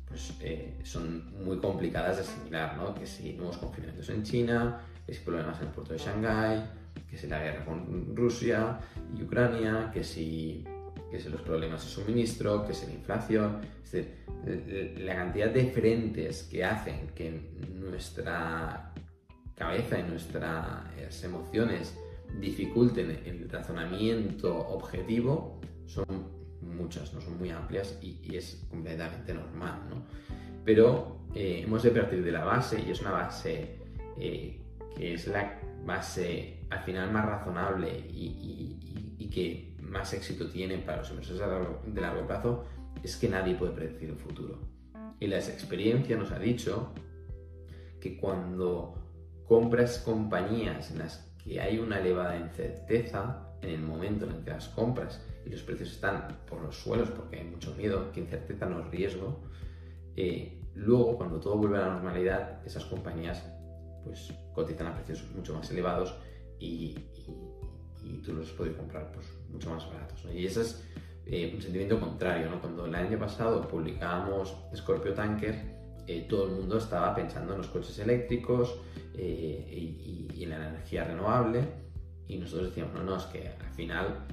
pues, 0.08 0.34
eh, 0.42 0.78
son 0.84 1.34
muy 1.44 1.58
complicadas 1.58 2.18
de 2.18 2.22
asimilar, 2.22 2.78
¿no? 2.78 2.94
Que 2.94 3.08
si 3.08 3.34
nuevos 3.34 3.58
confinamientos 3.58 4.10
en 4.10 4.24
China, 4.24 4.82
que 5.06 5.14
si 5.14 5.24
problemas 5.24 5.60
en 5.60 5.68
el 5.68 5.74
puerto 5.74 5.94
de 5.94 6.00
Shanghái, 6.00 6.64
que 7.10 7.18
si 7.18 7.28
la 7.28 7.40
guerra 7.40 7.66
con 7.66 8.16
Rusia 8.16 8.80
y 9.18 9.24
Ucrania, 9.24 9.90
que 9.92 10.04
si 10.04 10.64
que 11.10 11.20
son 11.20 11.34
los 11.34 11.42
problemas 11.42 11.84
de 11.84 11.90
suministro, 11.90 12.66
que 12.66 12.74
es 12.74 12.86
la 12.88 12.94
inflación, 12.94 13.62
es 13.84 13.92
decir, 13.92 15.00
la 15.00 15.16
cantidad 15.16 15.50
de 15.50 15.66
frentes 15.72 16.44
que 16.44 16.64
hacen 16.64 17.08
que 17.16 17.50
nuestra 17.76 18.94
cabeza 19.56 20.00
y 20.00 20.04
nuestras 20.04 21.24
emociones 21.24 21.98
dificulten 22.40 23.10
el 23.26 23.50
razonamiento 23.50 24.56
objetivo 24.56 25.60
son 25.86 26.30
muchas, 26.62 27.14
no 27.14 27.22
son 27.22 27.38
muy 27.38 27.50
amplias 27.50 27.98
y, 28.02 28.36
es 28.36 28.66
completamente 28.70 29.34
normal, 29.34 29.82
¿no? 29.90 30.04
Pero 30.64 31.26
eh, 31.34 31.64
hemos 31.66 31.82
de 31.84 31.90
partir 31.92 32.24
de 32.24 32.32
la 32.32 32.46
base 32.46 32.84
y 32.86 32.92
es 32.92 33.02
una 33.02 33.12
base 33.12 33.80
eh, 34.18 34.62
que 34.96 35.16
es 35.16 35.28
la 35.28 35.60
base 35.86 36.60
al 36.70 36.84
final 36.84 37.12
más 37.12 37.26
razonable 37.26 38.06
y 38.12 39.30
que 39.34 39.69
más 39.90 40.14
éxito 40.14 40.50
tiene 40.50 40.78
para 40.80 41.00
los 41.00 41.10
inversores 41.10 41.42
de 41.86 42.02
largo, 42.02 42.28
plazo 42.28 42.66
es 43.04 43.16
que 43.16 43.30
nadie 43.30 43.56
puede 43.56 43.74
predecir 43.74 44.10
el 44.10 44.18
futuro. 44.18 44.60
Y 45.20 45.28
la 45.28 45.38
experiencia 45.38 46.18
nos 46.18 46.32
ha 46.32 46.40
dicho 46.40 46.94
que 48.00 48.18
cuando 48.18 48.96
compras 49.48 50.00
compañías 50.00 50.92
en 50.92 51.00
las 51.00 51.34
que 51.44 51.60
hay 51.60 51.80
una 51.80 52.00
elevada 52.00 52.38
incerteza, 52.38 53.46
en 53.62 53.72
el 53.72 53.82
momento 53.82 54.26
en 54.26 54.32
el 54.32 54.44
que 54.44 54.52
las 54.52 54.70
compras 54.70 55.22
y 55.46 55.50
los 55.50 55.62
precios 55.64 55.92
están 55.92 56.40
por 56.48 56.62
los 56.62 56.78
suelos 56.78 57.10
porque 57.10 57.40
hay 57.40 57.46
mucho 57.46 57.74
miedo, 57.76 58.12
que 58.12 58.22
incerteza 58.22 58.66
no 58.66 58.82
es 58.82 58.88
riesgo, 58.88 59.42
eh, 60.16 60.62
luego 60.76 61.18
cuando 61.18 61.40
todo 61.40 61.58
vuelve 61.58 61.78
a 61.78 61.82
la 61.82 61.94
normalidad, 61.94 62.66
esas 62.66 62.86
compañías 62.86 63.44
pues 64.04 64.34
cotizan 64.54 64.88
a 64.88 64.96
precios 64.96 65.24
mucho 65.36 65.54
más 65.54 65.70
elevados 65.72 66.16
y, 66.60 66.96
y 68.10 68.18
tú 68.18 68.34
los 68.34 68.50
puedes 68.52 68.76
comprar 68.76 69.12
pues, 69.12 69.26
mucho 69.52 69.70
más 69.70 69.88
baratos. 69.90 70.26
Y 70.34 70.46
esa 70.46 70.62
es 70.62 70.84
eh, 71.32 71.52
un 71.54 71.62
sentimiento 71.62 72.00
contrario, 72.00 72.50
¿no? 72.50 72.60
Cuando 72.60 72.88
el 72.88 72.96
año 72.96 73.20
pasado 73.20 73.68
publicábamos 73.68 74.56
Scorpio 74.76 75.14
Tanker, 75.14 75.78
eh, 76.08 76.26
todo 76.28 76.48
el 76.48 76.54
mundo 76.54 76.80
estaba 76.80 77.14
pensando 77.14 77.54
en 77.54 77.60
los 77.60 77.68
coches 77.68 78.00
eléctricos 78.00 78.76
eh, 79.16 80.28
y, 80.34 80.44
en 80.44 80.50
la 80.50 80.70
energía 80.70 81.04
renovable 81.04 81.62
y 82.28 82.38
nosotros 82.38 82.70
decíamos, 82.70 82.96
no, 82.96 83.04
no, 83.04 83.18
es 83.18 83.26
que 83.26 83.50
al 83.50 83.74
final 83.74 84.26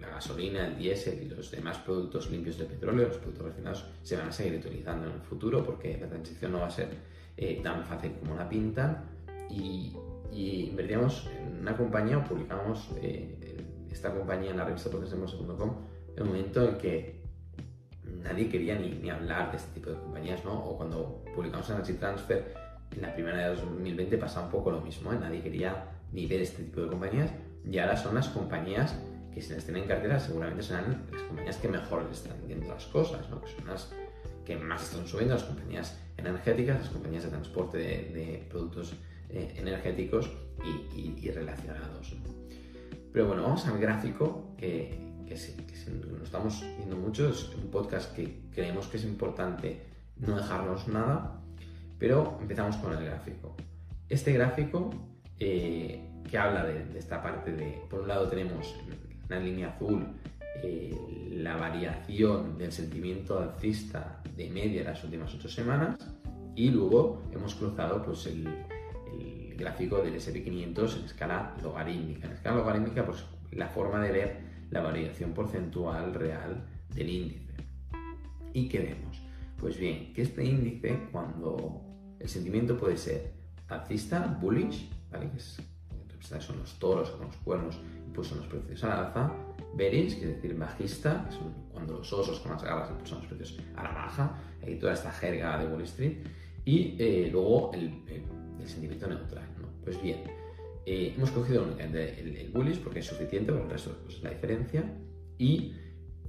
la 0.00 0.08
gasolina, 0.08 0.66
el 0.66 0.78
diésel 0.78 1.22
y 1.22 1.28
los 1.28 1.50
demás 1.50 1.78
productos 1.78 2.30
limpios 2.30 2.58
de 2.58 2.64
petróleo, 2.64 3.08
los 3.08 3.18
productos 3.18 3.46
refinados, 3.46 3.84
se 4.02 4.16
van 4.16 4.28
a 4.28 4.32
seguir 4.32 4.58
utilizando 4.58 5.06
en 5.06 5.12
el 5.12 5.20
futuro 5.20 5.62
porque 5.62 5.98
la 6.00 6.08
transición 6.08 6.52
no 6.52 6.60
va 6.60 6.66
a 6.66 6.70
ser 6.70 6.88
tan 7.62 7.84
fácil 7.84 8.12
como 8.18 8.34
la 8.34 8.48
pintan 8.48 9.04
y, 9.50 9.92
invertíamos 10.32 11.28
en 11.38 11.60
una 11.60 11.76
compañía 11.76 12.18
o 12.18 12.24
publicamos 12.24 12.90
esta 13.90 14.14
compañía 14.14 14.50
en 14.50 14.56
la 14.56 14.64
revista 14.64 14.90
podcastdemos.com 14.90 15.74
el 16.16 16.24
momento 16.24 16.68
en 16.68 16.78
que 16.78 17.20
nadie 18.22 18.48
quería 18.48 18.78
ni, 18.78 18.90
ni, 18.90 19.10
hablar 19.10 19.50
de 19.50 19.56
este 19.56 19.74
tipo 19.74 19.90
de 19.90 19.96
compañías, 19.96 20.44
¿no? 20.44 20.52
O 20.52 20.76
cuando 20.76 21.24
publicamos 21.34 21.68
Energy 21.70 21.94
Transfer 21.94 22.54
en 22.94 23.02
la 23.02 23.14
primera 23.14 23.38
de 23.38 23.56
2020 23.56 24.18
pasaba 24.18 24.46
un 24.46 24.52
poco 24.52 24.70
lo 24.70 24.80
mismo, 24.80 25.12
¿eh? 25.12 25.18
nadie 25.20 25.40
quería 25.42 25.84
ni 26.12 26.26
ver 26.26 26.40
este 26.40 26.62
tipo 26.64 26.80
de 26.80 26.88
compañías 26.88 27.30
y 27.64 27.78
ahora 27.78 27.96
son 27.96 28.14
las 28.14 28.28
compañías 28.28 28.94
que 29.32 29.42
si 29.42 29.52
las 29.52 29.64
tienen 29.64 29.82
en 29.82 29.88
cartera 29.88 30.18
seguramente 30.18 30.62
serán 30.62 31.06
las 31.12 31.22
compañías 31.22 31.56
que 31.56 31.68
mejor 31.68 32.04
les 32.04 32.18
están 32.18 32.36
viendo 32.46 32.66
las 32.68 32.86
cosas, 32.86 33.28
¿no? 33.30 33.40
Que 33.40 33.48
son 33.48 33.66
las 33.66 33.92
que 34.44 34.56
más 34.56 34.82
están 34.82 35.06
subiendo, 35.06 35.34
las 35.34 35.44
compañías 35.44 36.00
energéticas, 36.16 36.80
las 36.80 36.88
compañías 36.88 37.24
de 37.24 37.30
transporte 37.30 37.78
de, 37.78 38.46
productos 38.48 38.94
eh, 39.30 39.54
energéticos 39.56 40.30
y, 40.96 41.30
relacionados. 41.30 42.16
Pero 43.12 43.26
bueno, 43.26 43.42
vamos 43.42 43.66
al 43.66 43.78
gráfico 43.78 44.54
que, 44.56 44.98
sí, 45.36 45.56
nos 46.10 46.22
estamos 46.22 46.64
viendo 46.76 46.96
mucho. 46.96 47.28
Es 47.28 47.50
un 47.54 47.70
podcast 47.70 48.14
que 48.14 48.42
creemos 48.52 48.86
que 48.88 48.96
es 48.96 49.04
importante 49.04 49.82
no 50.16 50.36
dejarnos 50.36 50.88
nada, 50.88 51.40
pero 51.98 52.38
empezamos 52.40 52.76
con 52.76 52.92
el 52.96 53.04
gráfico. 53.04 53.56
Este 54.08 54.32
gráfico 54.32 54.90
eh, 55.38 56.08
que 56.28 56.38
habla 56.38 56.64
de, 56.64 56.98
esta 56.98 57.22
parte 57.22 57.52
de, 57.52 57.82
por 57.88 58.00
un 58.00 58.08
lado 58.08 58.28
tenemos 58.28 58.74
en 58.86 59.18
la 59.28 59.38
línea 59.38 59.68
azul 59.68 60.06
eh, 60.62 60.96
la 61.32 61.56
variación 61.56 62.58
del 62.58 62.72
sentimiento 62.72 63.38
alcista 63.38 64.22
de 64.36 64.50
media 64.50 64.84
las 64.84 65.02
últimas 65.04 65.34
ocho 65.34 65.48
semanas 65.48 65.96
y 66.56 66.70
luego 66.70 67.22
hemos 67.32 67.54
cruzado 67.54 68.02
pues 68.02 68.26
el 68.26 68.48
gráfico 69.58 69.98
del 69.98 70.14
SP500 70.14 70.98
en 70.98 71.04
escala 71.04 71.54
logarítmica. 71.62 72.26
En 72.26 72.32
escala 72.32 72.56
logarítmica, 72.58 73.04
pues 73.04 73.24
la 73.50 73.68
forma 73.68 74.00
de 74.00 74.12
ver 74.12 74.40
la 74.70 74.80
variación 74.80 75.32
porcentual 75.32 76.14
real 76.14 76.64
del 76.94 77.08
índice. 77.08 77.52
¿Y 78.54 78.68
qué 78.68 78.78
vemos? 78.78 79.20
Pues 79.58 79.76
bien, 79.76 80.12
que 80.14 80.22
este 80.22 80.44
índice, 80.44 81.08
cuando 81.10 81.82
el 82.18 82.28
sentimiento 82.28 82.78
puede 82.78 82.96
ser 82.96 83.32
alcista, 83.68 84.38
bullish, 84.40 84.88
¿vale? 85.10 85.30
Que 85.30 86.40
son 86.40 86.58
los 86.58 86.78
toros 86.78 87.10
con 87.10 87.26
los 87.26 87.36
cuernos 87.38 87.80
impulsan 88.06 88.38
los 88.38 88.46
precios 88.48 88.84
a 88.84 88.88
la 88.88 89.06
alza, 89.06 89.32
bearish, 89.74 90.18
que 90.18 90.30
es 90.30 90.36
decir, 90.36 90.56
bajista, 90.56 91.24
que 91.28 91.36
son 91.36 91.54
cuando 91.72 91.98
los 91.98 92.12
osos 92.12 92.40
con 92.40 92.52
las 92.52 92.62
garras 92.62 92.90
impulsan 92.90 93.18
los 93.18 93.26
precios 93.28 93.60
a 93.76 93.82
la 93.84 93.92
baja, 93.92 94.38
hay 94.62 94.78
toda 94.78 94.92
esta 94.94 95.12
jerga 95.12 95.58
de 95.58 95.66
Wall 95.66 95.82
Street, 95.82 96.18
y 96.64 96.96
eh, 96.98 97.28
luego 97.30 97.70
el 97.72 98.02
el 98.08 98.22
sentimiento 98.66 99.06
neutral. 99.06 99.46
Pues 99.84 100.00
bien, 100.02 100.22
eh, 100.86 101.12
hemos 101.16 101.30
cogido 101.30 101.64
únicamente 101.64 102.20
el, 102.20 102.50
bullish 102.50 102.80
porque 102.80 103.00
es 103.00 103.06
suficiente, 103.06 103.52
por 103.52 103.60
el 103.60 103.70
resto 103.70 103.94
pues, 104.04 104.16
es 104.16 104.22
la 104.22 104.30
diferencia. 104.30 104.82
Y 105.36 105.74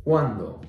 cuando 0.04 0.60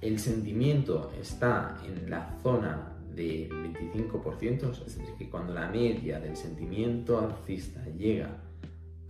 el 0.00 0.18
sentimiento 0.18 1.12
está 1.20 1.76
en 1.84 2.08
la 2.08 2.38
zona 2.42 2.96
del 3.14 3.50
25%, 3.50 4.70
es 4.72 4.96
decir, 4.96 5.14
que 5.18 5.28
cuando 5.28 5.54
la 5.54 5.68
media 5.68 6.20
del 6.20 6.36
sentimiento 6.36 7.18
alcista 7.18 7.84
llega 7.96 8.42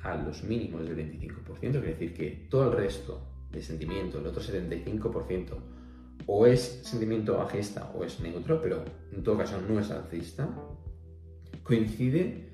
a 0.02 0.16
los 0.16 0.44
mínimos 0.44 0.84
del 0.84 0.96
25%, 0.96 1.58
quiere 1.58 1.80
decir 1.88 2.14
que 2.14 2.46
todo 2.48 2.70
el 2.70 2.76
resto 2.76 3.20
del 3.50 3.62
sentimiento, 3.62 4.18
el 4.18 4.26
otro 4.26 4.42
75%, 4.42 5.56
o 6.26 6.46
es 6.46 6.80
sentimiento 6.84 7.36
bajista 7.36 7.92
o 7.94 8.04
es 8.04 8.20
neutro, 8.20 8.60
pero 8.60 8.84
en 9.12 9.22
todo 9.22 9.38
caso 9.38 9.60
no 9.60 9.78
es 9.78 9.90
alcista, 9.90 10.48
coincide 11.66 12.48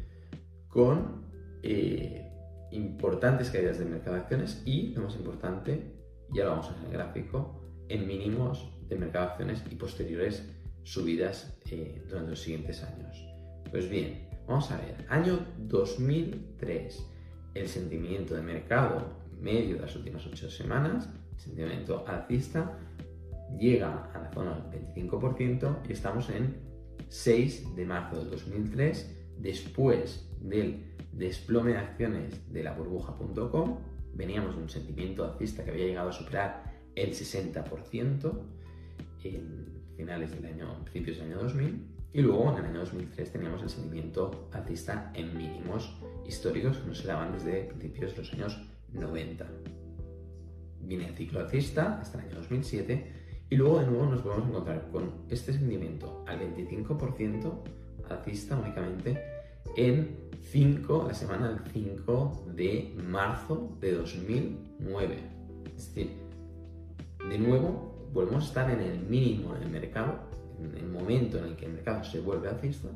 con 0.69 1.27
eh, 1.63 2.31
importantes 2.71 3.51
caídas 3.51 3.79
de 3.79 3.85
mercado 3.85 4.17
de 4.17 4.23
acciones 4.23 4.63
y, 4.65 4.95
lo 4.95 5.03
más 5.03 5.17
importante, 5.17 5.93
ya 6.31 6.45
lo 6.45 6.51
vamos 6.51 6.69
a 6.69 6.71
ver 6.71 6.79
en 6.79 6.87
el 6.87 6.93
gráfico, 6.93 7.61
en 7.89 8.07
mínimos 8.07 8.73
de 8.89 8.97
mercado 8.97 9.27
de 9.27 9.31
acciones 9.33 9.65
y 9.71 9.75
posteriores 9.75 10.51
subidas 10.83 11.59
eh, 11.71 12.03
durante 12.09 12.31
los 12.31 12.41
siguientes 12.41 12.83
años. 12.83 13.23
Pues 13.71 13.89
bien, 13.89 14.29
vamos 14.47 14.71
a 14.71 14.79
ver, 14.79 15.05
año 15.09 15.39
2003, 15.59 17.07
el 17.55 17.69
sentimiento 17.69 18.35
de 18.35 18.43
mercado 18.43 19.21
medio 19.39 19.77
de 19.77 19.83
las 19.83 19.95
últimas 19.95 20.27
8 20.27 20.51
semanas, 20.51 21.09
sentimiento 21.37 22.05
alcista, 22.07 22.79
llega 23.59 24.11
a 24.15 24.19
la 24.21 24.33
zona 24.33 24.59
del 24.71 24.87
25% 24.95 25.81
y 25.89 25.93
estamos 25.93 26.31
en 26.31 26.72
6 27.13 27.77
de 27.77 27.85
marzo 27.85 28.17
del 28.17 28.31
2003, 28.31 29.35
después 29.37 30.31
del 30.41 30.95
desplome 31.13 31.73
de 31.73 31.79
acciones 31.79 32.51
de 32.51 32.63
la 32.63 32.73
burbuja.com, 32.73 33.81
veníamos 34.15 34.57
de 34.57 34.63
un 34.63 34.71
sentimiento 34.71 35.23
alcista 35.23 35.63
que 35.63 35.73
había 35.73 35.85
llegado 35.85 36.09
a 36.09 36.13
superar 36.13 36.73
el 36.95 37.11
60% 37.11 38.33
en 39.25 39.83
finales 39.95 40.31
del 40.31 40.47
año, 40.47 40.83
principios 40.85 41.19
del 41.19 41.27
año 41.27 41.43
2000, 41.43 41.87
y 42.15 42.23
luego 42.23 42.51
en 42.51 42.65
el 42.65 42.71
año 42.71 42.81
2003 42.81 43.31
teníamos 43.31 43.63
el 43.63 43.69
sentimiento 43.69 44.49
alcista 44.51 45.13
en 45.15 45.37
mínimos 45.37 45.95
históricos 46.27 46.79
que 46.79 46.87
no 46.87 46.95
se 46.95 47.07
daban 47.09 47.33
desde 47.33 47.65
principios 47.65 48.13
de 48.13 48.19
los 48.23 48.33
años 48.33 48.63
90. 48.91 49.47
Viene 50.81 51.09
el 51.09 51.15
ciclo 51.15 51.41
alcista 51.41 52.01
hasta 52.01 52.19
el 52.19 52.29
año 52.29 52.37
2007 52.37 53.22
y 53.53 53.57
luego 53.57 53.81
de 53.81 53.87
nuevo 53.87 54.07
nos 54.07 54.23
podemos 54.23 54.49
encontrar 54.49 54.89
con 54.91 55.11
este 55.29 55.53
sentimiento 55.53 56.25
al 56.27 56.41
25% 56.41 57.53
alcista 58.09 58.57
únicamente 58.57 59.23
en 59.77 60.31
5, 60.41 61.05
la 61.07 61.13
semana 61.13 61.51
del 61.51 61.59
5 61.71 62.47
de 62.57 62.97
marzo 62.97 63.77
de 63.79 63.93
2009. 63.93 65.19
Es 65.77 65.87
decir, 65.87 66.13
de 67.29 67.39
nuevo 67.39 68.09
volvemos 68.15 68.45
a 68.45 68.47
estar 68.47 68.71
en 68.71 68.81
el 68.81 69.01
mínimo 69.01 69.53
del 69.53 69.69
mercado, 69.69 70.15
en 70.59 70.75
el 70.75 70.89
momento 70.89 71.37
en 71.37 71.45
el 71.45 71.57
que 71.57 71.67
el 71.67 71.75
mercado 71.75 72.05
se 72.05 72.21
vuelve 72.21 72.49
alcista 72.49 72.89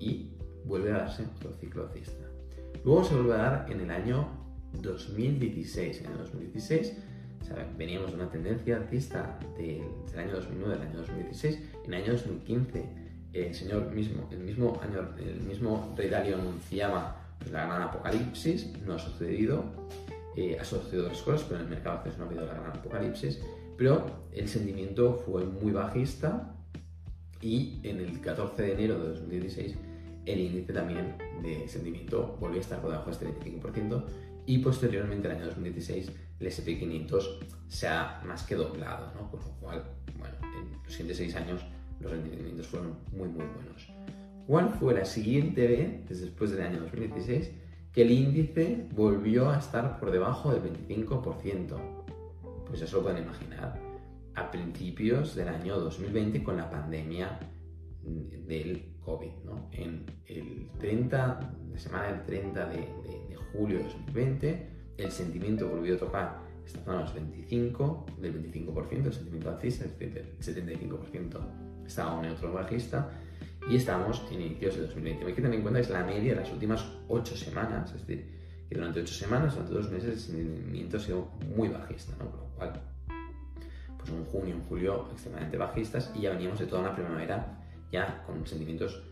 y 0.00 0.32
vuelve 0.64 0.90
a 0.90 0.98
darse 0.98 1.22
otro 1.36 1.52
ciclo 1.60 1.84
alcista. 1.84 2.26
Luego 2.84 3.04
se 3.04 3.14
vuelve 3.14 3.34
a 3.34 3.36
dar 3.36 3.66
en 3.70 3.80
el 3.80 3.92
año 3.92 4.26
2016. 4.72 6.00
En 6.00 6.10
el 6.10 6.18
2016 6.18 6.96
veníamos 7.76 8.10
de 8.10 8.16
una 8.16 8.30
tendencia 8.30 8.76
alcista 8.76 9.38
del, 9.56 9.82
año 10.16 10.34
2009 10.36 10.74
al 10.74 10.82
año 10.82 10.98
2016. 10.98 11.58
En 11.84 11.94
el 11.94 12.02
año 12.02 12.12
2015, 12.12 12.84
el 13.32 13.54
señor 13.54 13.90
mismo, 13.92 14.28
el 14.30 14.38
mismo 14.38 14.80
año, 14.82 15.08
el 15.18 15.40
mismo 15.42 15.94
rey 15.96 16.08
Dario 16.08 16.36
anunciaba 16.36 17.16
pues, 17.38 17.50
la 17.50 17.66
gran 17.66 17.82
apocalipsis. 17.82 18.72
No 18.86 18.94
ha 18.94 18.98
sucedido. 18.98 19.64
Eh, 20.36 20.56
ha 20.60 20.64
sucedido 20.64 21.04
otras 21.04 21.22
cosas, 21.22 21.42
pero 21.44 21.60
en 21.60 21.66
el 21.66 21.70
mercado 21.70 22.02
no 22.18 22.24
ha 22.24 22.26
habido 22.26 22.46
la 22.46 22.54
gran 22.54 22.76
apocalipsis. 22.76 23.40
Pero 23.76 24.06
el 24.32 24.48
sentimiento 24.48 25.22
fue 25.26 25.44
muy 25.44 25.72
bajista 25.72 26.54
y 27.40 27.80
en 27.82 28.00
el 28.00 28.20
14 28.20 28.62
de 28.62 28.72
enero 28.72 28.98
de 28.98 29.08
2016 29.10 29.76
el 30.26 30.40
índice 30.40 30.72
también 30.72 31.16
de 31.42 31.68
sentimiento 31.68 32.36
volvió 32.40 32.58
a 32.58 32.60
estar 32.62 32.80
por 32.80 32.90
debajo 32.90 33.10
de 33.10 33.12
este 33.12 33.26
25% 33.26 34.04
y 34.46 34.58
posteriormente, 34.58 35.28
en 35.28 35.34
el 35.34 35.40
año 35.40 35.46
2016, 35.48 36.12
el 36.40 36.46
SP500 36.46 37.38
se 37.68 37.88
ha 37.88 38.22
más 38.24 38.42
que 38.44 38.54
doblado, 38.54 39.12
¿no? 39.14 39.30
Con 39.30 39.40
lo 39.40 39.50
cual, 39.60 39.84
bueno, 40.18 40.34
en 40.42 40.82
los 40.82 40.92
siguientes 40.92 41.16
seis 41.16 41.34
años 41.36 41.64
los 42.00 42.10
rendimientos 42.10 42.66
fueron 42.66 42.98
muy, 43.12 43.28
muy 43.28 43.44
buenos. 43.46 43.88
¿Cuál 44.46 44.70
fue 44.70 44.94
la 44.94 45.04
siguiente 45.04 45.66
vez, 45.66 46.20
después 46.20 46.50
del 46.50 46.62
año 46.62 46.80
2016, 46.80 47.50
que 47.92 48.02
el 48.02 48.10
índice 48.10 48.86
volvió 48.94 49.50
a 49.50 49.58
estar 49.58 49.98
por 49.98 50.10
debajo 50.10 50.52
del 50.52 50.62
25%? 50.62 51.76
Pues 52.66 52.82
eso 52.82 52.98
lo 52.98 53.04
pueden 53.04 53.22
imaginar. 53.22 53.80
A 54.34 54.50
principios 54.50 55.34
del 55.34 55.48
año 55.48 55.78
2020, 55.78 56.42
con 56.42 56.56
la 56.56 56.68
pandemia 56.68 57.38
del 58.02 58.96
COVID, 59.00 59.32
¿no? 59.44 59.68
En 59.72 60.04
el 60.26 60.68
30, 60.78 61.54
la 61.72 61.78
semana 61.78 62.08
del 62.08 62.24
30 62.24 62.66
de, 62.66 62.76
de 62.76 63.36
julio 63.52 63.78
de 63.78 63.84
2020, 63.84 64.68
el 64.96 65.10
sentimiento 65.10 65.68
volvió 65.68 65.94
a 65.94 65.98
tocar 65.98 66.44
esta 66.64 66.80
zona 66.80 67.00
los 67.02 67.14
25, 67.14 68.06
del 68.20 68.52
25%, 68.52 69.06
el 69.06 69.12
sentimiento 69.12 69.50
alcista, 69.50 69.84
el 69.84 70.38
75% 70.38 71.38
estaba 71.86 72.14
un 72.14 72.22
neutro 72.22 72.52
bajista 72.52 73.10
y 73.68 73.76
estamos 73.76 74.22
en 74.30 74.40
inicios 74.40 74.76
de 74.76 74.82
2020. 74.82 75.26
Hay 75.26 75.32
que 75.34 75.42
tener 75.42 75.56
en 75.56 75.62
cuenta 75.62 75.80
que 75.80 75.86
es 75.86 75.90
la 75.90 76.04
media 76.04 76.34
de 76.34 76.40
las 76.40 76.52
últimas 76.52 76.84
8 77.08 77.36
semanas, 77.36 77.92
es 77.94 78.06
decir, 78.06 78.34
Y 78.70 78.74
durante 78.74 79.00
ocho 79.00 79.12
semanas, 79.12 79.54
durante 79.54 79.74
dos 79.74 79.90
meses, 79.90 80.10
el 80.10 80.20
sentimiento 80.20 80.96
ha 80.96 81.00
sido 81.00 81.28
muy 81.54 81.68
bajista, 81.68 82.12
¿no? 82.18 82.30
Por 82.30 82.40
lo 82.40 82.46
cual, 82.56 82.82
pues 83.98 84.10
en 84.10 84.24
junio, 84.24 84.54
en 84.54 84.62
julio, 84.62 85.08
extremadamente 85.12 85.58
bajistas 85.58 86.10
y 86.14 86.22
ya 86.22 86.30
veníamos 86.30 86.58
de 86.58 86.66
toda 86.66 86.80
una 86.80 86.94
primavera 86.94 87.60
ya 87.92 88.24
con 88.26 88.46
sentimientos 88.46 89.02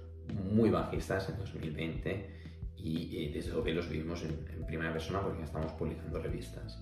muy 0.53 0.71
bajistas 0.71 1.29
en 1.29 1.37
2020 1.37 2.42
y 2.83 3.17
eh, 3.17 3.31
desde 3.33 3.63
que 3.63 3.73
los 3.73 3.89
vimos 3.89 4.25
en, 4.25 4.65
primera 4.67 4.93
persona 4.93 5.21
porque 5.21 5.41
ya 5.41 5.45
estamos 5.45 5.73
publicando 5.73 6.19
revistas. 6.21 6.79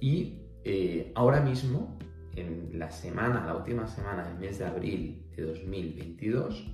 Y 0.00 0.42
eh, 0.64 1.12
ahora 1.14 1.40
mismo, 1.40 1.98
en 2.36 2.78
la 2.78 2.90
semana, 2.90 3.44
la 3.44 3.56
última 3.56 3.86
semana 3.86 4.28
del 4.28 4.38
mes 4.38 4.58
de 4.58 4.64
abril 4.64 5.26
de 5.36 5.42
2022, 5.42 6.66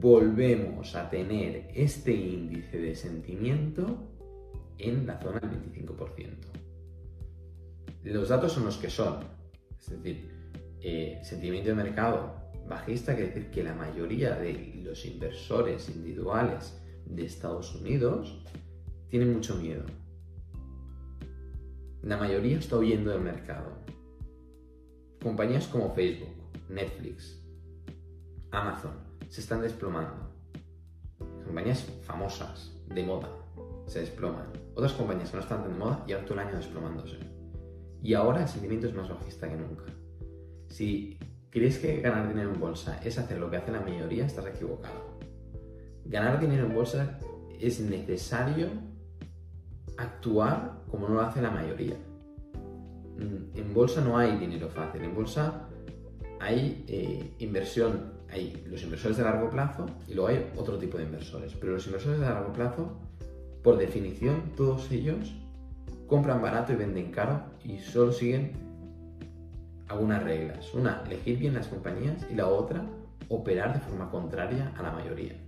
volvemos 0.00 0.94
a 0.94 1.10
tener 1.10 1.68
este 1.74 2.12
índice 2.12 2.78
de 2.78 2.94
sentimiento 2.94 4.10
en 4.78 5.06
la 5.06 5.20
zona 5.20 5.40
del 5.40 5.72
25%. 5.72 6.28
Los 8.04 8.28
datos 8.28 8.52
son 8.52 8.66
los 8.66 8.76
que 8.76 8.90
son, 8.90 9.24
es 9.78 9.90
decir, 9.90 10.28
eh, 10.80 11.20
sentimiento 11.22 11.70
de 11.70 11.74
mercado 11.74 12.44
bajista 12.68 13.14
quiere 13.14 13.30
decir 13.30 13.50
que 13.50 13.62
la 13.62 13.74
mayoría 13.74 14.36
de 14.36 14.80
los 14.82 15.04
inversores 15.04 15.88
individuales 15.88 16.80
de 17.06 17.24
Estados 17.24 17.74
Unidos 17.74 18.44
tienen 19.08 19.32
mucho 19.32 19.56
miedo. 19.56 19.84
La 22.02 22.16
mayoría 22.16 22.58
está 22.58 22.76
huyendo 22.76 23.10
del 23.10 23.20
mercado. 23.20 23.72
Compañías 25.22 25.66
como 25.66 25.94
Facebook, 25.94 26.34
Netflix, 26.68 27.40
Amazon 28.50 28.92
se 29.28 29.40
están 29.40 29.62
desplomando. 29.62 30.30
Compañías 31.44 31.84
famosas, 32.02 32.72
de 32.88 33.02
moda, 33.02 33.28
se 33.86 34.00
desploman. 34.00 34.46
Otras 34.74 34.92
compañías 34.92 35.30
que 35.30 35.36
no 35.36 35.42
están 35.42 35.62
tan 35.62 35.72
de 35.72 35.78
moda 35.78 36.04
llevan 36.06 36.24
todo 36.24 36.34
el 36.34 36.46
año 36.46 36.56
desplomándose. 36.56 37.18
Y 38.02 38.14
ahora 38.14 38.42
el 38.42 38.48
sentimiento 38.48 38.86
es 38.86 38.94
más 38.94 39.08
bajista 39.08 39.48
que 39.48 39.56
nunca. 39.56 39.84
Si 40.68 41.18
crees 41.50 41.78
que 41.78 42.00
ganar 42.00 42.28
dinero 42.28 42.52
en 42.52 42.60
bolsa 42.60 43.00
es 43.02 43.18
hacer 43.18 43.38
lo 43.38 43.50
que 43.50 43.56
hace 43.56 43.72
la 43.72 43.80
mayoría, 43.80 44.26
estás 44.26 44.46
equivocado. 44.46 45.03
Ganar 46.06 46.40
dinero 46.40 46.66
en 46.66 46.74
bolsa 46.74 47.18
es 47.60 47.80
necesario 47.80 48.68
actuar 49.96 50.82
como 50.90 51.08
no 51.08 51.14
lo 51.14 51.20
hace 51.22 51.40
la 51.40 51.50
mayoría. 51.50 51.96
Mm, 53.16 53.58
en 53.58 53.74
bolsa 53.74 54.00
no 54.00 54.18
hay 54.18 54.36
dinero 54.38 54.68
fácil, 54.68 55.02
en 55.02 55.14
bolsa 55.14 55.68
hay 56.40 56.84
eh, 56.88 57.34
inversión, 57.38 58.12
hay 58.30 58.64
los 58.68 58.82
inversores 58.82 59.16
de 59.16 59.22
largo 59.22 59.50
plazo 59.50 59.86
y 60.08 60.14
luego 60.14 60.28
hay 60.28 60.50
otro 60.56 60.78
tipo 60.78 60.98
de 60.98 61.04
inversores. 61.04 61.54
Pero 61.54 61.72
los 61.72 61.86
inversores 61.86 62.20
de 62.20 62.26
largo 62.26 62.52
plazo, 62.52 62.92
por 63.62 63.78
definición, 63.78 64.52
todos 64.56 64.90
ellos 64.90 65.32
compran 66.06 66.42
barato 66.42 66.72
y 66.72 66.76
venden 66.76 67.10
caro 67.10 67.40
y 67.64 67.78
solo 67.78 68.12
siguen 68.12 68.52
algunas 69.88 70.22
reglas. 70.22 70.72
Una, 70.74 71.02
elegir 71.06 71.38
bien 71.38 71.54
las 71.54 71.68
compañías 71.68 72.26
y 72.30 72.34
la 72.34 72.48
otra, 72.48 72.84
operar 73.28 73.72
de 73.72 73.80
forma 73.80 74.10
contraria 74.10 74.72
a 74.76 74.82
la 74.82 74.90
mayoría. 74.90 75.43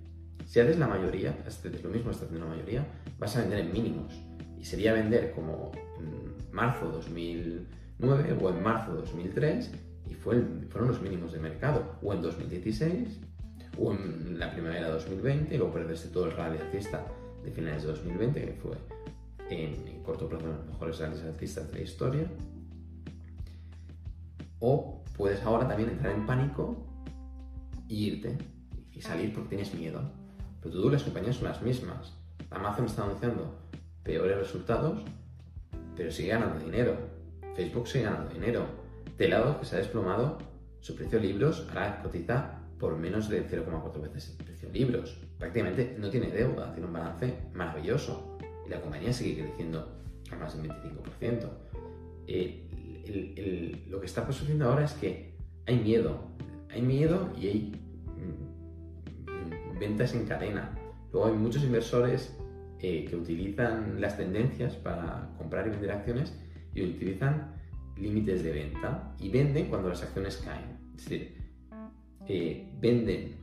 Si 0.47 0.61
haces 0.61 0.79
la 0.79 0.87
mayoría, 0.87 1.37
lo 1.83 1.91
mismo 1.91 2.13
está 2.13 2.25
haciendo 2.25 2.47
la 2.47 2.55
mayoría, 2.55 2.87
vas 3.19 3.37
a 3.37 3.41
vender 3.41 3.59
en 3.59 3.73
mínimos. 3.73 4.15
Y 4.59 4.65
sería 4.65 4.93
vender 4.93 5.33
como 5.33 5.73
en 5.99 6.55
marzo 6.55 6.89
2009 6.89 8.39
o 8.41 8.51
en 8.51 8.63
marzo 8.63 8.95
2003 8.95 9.73
y 10.09 10.15
fueron 10.15 10.69
los 10.87 11.03
mínimos 11.03 11.33
de 11.33 11.41
mercado. 11.41 11.99
O 12.01 12.13
en 12.13 12.23
2016 12.23 13.21
o 13.77 13.93
en 13.93 14.39
la 14.39 14.53
primavera 14.53 14.87
de 14.87 14.93
2020 14.93 15.55
y 15.55 15.59
luego 15.59 15.75
perdiste 15.75 16.09
todo 16.09 16.27
el 16.27 16.33
rally 16.33 16.59
alcista 16.59 17.05
de 17.45 17.51
finales 17.51 17.83
de 17.83 17.89
2020 17.89 18.45
que 18.45 18.53
fue 18.53 18.77
en, 19.51 20.03
corto 20.03 20.29
plazo 20.29 20.47
los 20.47 20.67
mejores 20.67 20.99
rallies 21.01 21.25
alcistas 21.25 21.71
de 21.71 21.75
la 21.75 21.83
historia. 21.83 22.31
O 24.61 25.03
puedes 25.17 25.43
ahora 25.43 25.67
también 25.67 25.91
entrar 25.91 26.15
en 26.15 26.25
pánico 26.25 26.87
y 27.89 28.07
irte 28.07 28.39
y 28.93 29.01
salir 29.01 29.33
porque 29.35 29.51
tienes 29.51 29.75
miedo. 29.75 30.26
Pero 30.67 30.83
tú 30.83 30.91
las 30.91 31.05
compañías 31.05 31.37
son 31.37 31.45
las 31.45 31.63
mismas. 31.63 32.13
Amazon 32.51 32.87
está 32.87 33.05
anunciando 33.05 33.55
peores 34.03 34.37
resultados, 34.37 35.05
pero 35.97 36.11
sigue 36.11 36.31
ganando 36.31 36.59
dinero. 36.65 36.97
Facebook 37.55 37.87
sigue 37.87 38.05
ganando 38.05 38.33
dinero. 38.33 38.67
De 39.17 39.29
lado 39.29 39.61
que 39.61 39.67
se 39.67 39.77
ha 39.77 39.79
desplomado 39.79 40.39
su 40.81 40.97
precio 40.97 41.21
de 41.21 41.27
libros, 41.29 41.67
ahora 41.69 42.03
cotiza 42.03 42.59
por 42.81 42.97
menos 42.97 43.29
de 43.29 43.49
0,4 43.49 44.01
veces 44.01 44.37
el 44.39 44.45
precio 44.45 44.69
de 44.69 44.79
libros. 44.79 45.17
Prácticamente 45.39 45.97
no 45.99 46.11
tiene 46.11 46.33
deuda, 46.33 46.73
tiene 46.73 46.89
un 46.89 46.93
balance 46.93 47.35
maravilloso. 47.55 48.37
Y 48.67 48.71
la 48.71 48.81
compañía 48.81 49.13
sigue 49.13 49.45
creciendo 49.45 49.89
a 50.33 50.37
más 50.37 50.61
del 50.61 50.69
25%. 50.69 51.49
Eh, 52.27 53.85
lo 53.89 54.01
que 54.01 54.07
está 54.07 54.27
sucediendo 54.27 54.69
ahora 54.69 54.85
es 54.85 54.95
que 54.95 55.33
hay 55.65 55.79
miedo. 55.79 56.19
Hay 56.71 56.83
miedo 56.83 57.33
y 57.41 57.47
hay 57.47 57.86
ventas 59.79 60.15
en 60.15 60.27
cadena. 60.27 60.77
Luego 61.13 61.29
hay 61.29 61.35
muchos 61.35 61.63
inversores 61.65 62.37
eh, 62.81 63.05
que 63.05 63.17
utilizan 63.17 64.01
las 64.01 64.17
tendencias 64.17 64.75
para 64.75 65.31
comprar 65.39 65.67
y 65.67 65.71
vender 65.71 65.93
acciones 65.93 66.35
y 66.75 66.83
utilizan 66.83 67.55
límites 67.97 68.43
de 68.43 68.53
venta 68.53 69.15
y 69.19 69.31
venden 69.31 69.69
cuando 69.69 69.89
las 69.89 70.03
acciones 70.03 70.37
caen. 70.45 70.77
Es 70.95 71.05
decir, 71.05 71.37
eh, 72.29 72.71
venden 72.81 73.37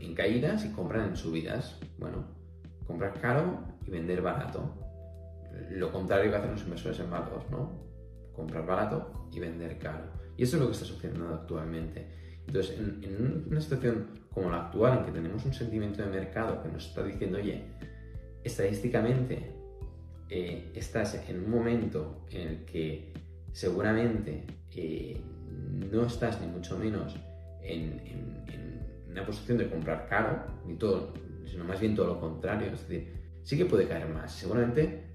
en, 0.00 0.14
caídas 0.14 0.64
y 0.64 0.70
compran 0.70 1.10
en 1.10 1.16
subidas. 1.16 1.78
Bueno, 1.98 2.24
comprar 2.86 3.20
caro 3.20 3.60
y 3.86 3.90
vender 3.90 4.22
barato. 4.22 4.74
Lo 5.70 5.92
contrario 5.92 6.30
que 6.30 6.36
hacen 6.36 6.52
los 6.52 6.62
inversores 6.62 7.00
en 7.00 7.10
valor, 7.10 7.44
¿no? 7.50 7.70
Comprar 8.34 8.66
barato 8.66 9.28
y 9.32 9.40
vender 9.40 9.78
caro. 9.78 10.04
Y 10.36 10.44
eso 10.44 10.56
es 10.56 10.60
lo 10.60 10.68
que 10.68 10.72
está 10.72 10.84
sucediendo 10.84 11.34
actualmente. 11.34 12.06
Entonces, 12.48 12.78
en, 12.78 13.44
una 13.50 13.60
situación 13.60 14.06
como 14.32 14.50
la 14.50 14.66
actual, 14.66 14.98
en 14.98 15.04
que 15.04 15.12
tenemos 15.12 15.44
un 15.44 15.52
sentimiento 15.52 16.02
de 16.02 16.08
mercado 16.08 16.62
que 16.62 16.70
nos 16.70 16.86
está 16.86 17.04
diciendo, 17.04 17.36
oye, 17.36 17.62
estadísticamente 18.42 19.52
eh, 20.30 20.72
estás 20.74 21.14
en 21.28 21.44
un 21.44 21.50
momento 21.50 22.24
en 22.30 22.48
el 22.48 22.64
que 22.64 23.12
seguramente 23.52 24.44
eh, 24.74 25.20
no 25.92 26.06
estás 26.06 26.40
ni 26.40 26.46
mucho 26.46 26.78
menos 26.78 27.16
en, 27.62 28.38
una 29.10 29.26
posición 29.26 29.58
de 29.58 29.68
comprar 29.68 30.06
caro, 30.08 30.44
ni 30.64 30.76
todo, 30.76 31.12
sino 31.44 31.64
más 31.64 31.80
bien 31.80 31.94
todo 31.94 32.06
lo 32.06 32.20
contrario. 32.20 32.68
Es 32.72 32.88
decir, 32.88 33.12
sí 33.42 33.58
que 33.58 33.66
puede 33.66 33.88
caer 33.88 34.08
más. 34.08 34.32
Seguramente 34.32 35.10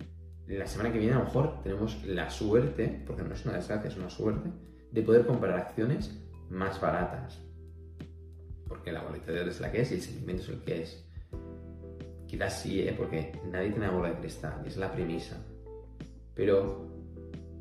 la 0.48 0.68
semana 0.68 0.92
que 0.92 1.00
viene 1.00 1.14
a 1.14 1.20
lo 1.20 1.26
mejor 1.26 1.64
tenemos 1.64 2.04
la 2.06 2.30
suerte, 2.30 3.02
porque 3.08 3.24
no 3.24 3.34
es 3.34 3.46
una 3.46 3.56
desgracia, 3.56 3.90
es 3.90 3.98
una 3.98 4.10
suerte, 4.10 4.50
de 4.92 5.02
poder 5.02 5.26
comprar 5.26 5.58
acciones 5.58 6.23
más 6.54 6.80
baratas. 6.80 7.40
Porque 8.68 8.92
la 8.92 9.02
volatilidad 9.02 9.48
es 9.48 9.60
la 9.60 9.72
que 9.72 9.82
es 9.82 9.92
y 9.92 9.96
el 9.96 10.02
sentimiento 10.02 10.44
es 10.44 10.50
el 10.50 10.64
que 10.64 10.82
es. 10.82 11.06
Quizás 12.28 12.62
sí, 12.62 12.82
¿eh? 12.82 12.96
porque 12.98 13.40
nadie 13.52 13.70
tiene 13.70 13.88
una 13.88 13.98
bola 13.98 14.10
de 14.10 14.20
cristal 14.20 14.64
es 14.66 14.78
la 14.78 14.92
premisa. 14.92 15.38
Pero, 16.34 16.88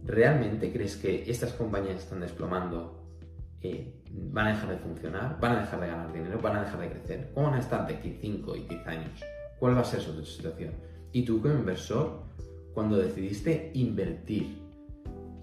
¿realmente 0.04 0.72
crees 0.72 0.96
que 0.96 1.30
estas 1.30 1.52
compañías 1.52 2.00
están 2.00 2.20
desplomando? 2.20 3.02
Eh, 3.60 4.00
¿Van 4.10 4.46
a 4.46 4.50
dejar 4.50 4.70
de 4.70 4.76
funcionar? 4.78 5.38
¿Van 5.40 5.56
a 5.56 5.60
dejar 5.60 5.80
de 5.80 5.86
ganar 5.86 6.12
dinero? 6.12 6.40
¿Van 6.40 6.56
a 6.56 6.64
dejar 6.64 6.80
de 6.80 6.88
crecer? 6.88 7.30
¿Cómo 7.34 7.48
van 7.48 7.56
a 7.56 7.60
estar 7.60 7.86
de 7.86 7.94
aquí 7.94 8.18
5 8.20 8.56
y 8.56 8.62
10 8.62 8.86
años? 8.86 9.20
¿Cuál 9.58 9.76
va 9.76 9.80
a 9.80 9.84
ser 9.84 10.00
su 10.00 10.24
situación? 10.24 10.72
Y 11.12 11.22
tú 11.24 11.40
como 11.40 11.54
inversor, 11.54 12.22
cuando 12.72 12.96
decidiste 12.96 13.70
invertir 13.74 14.58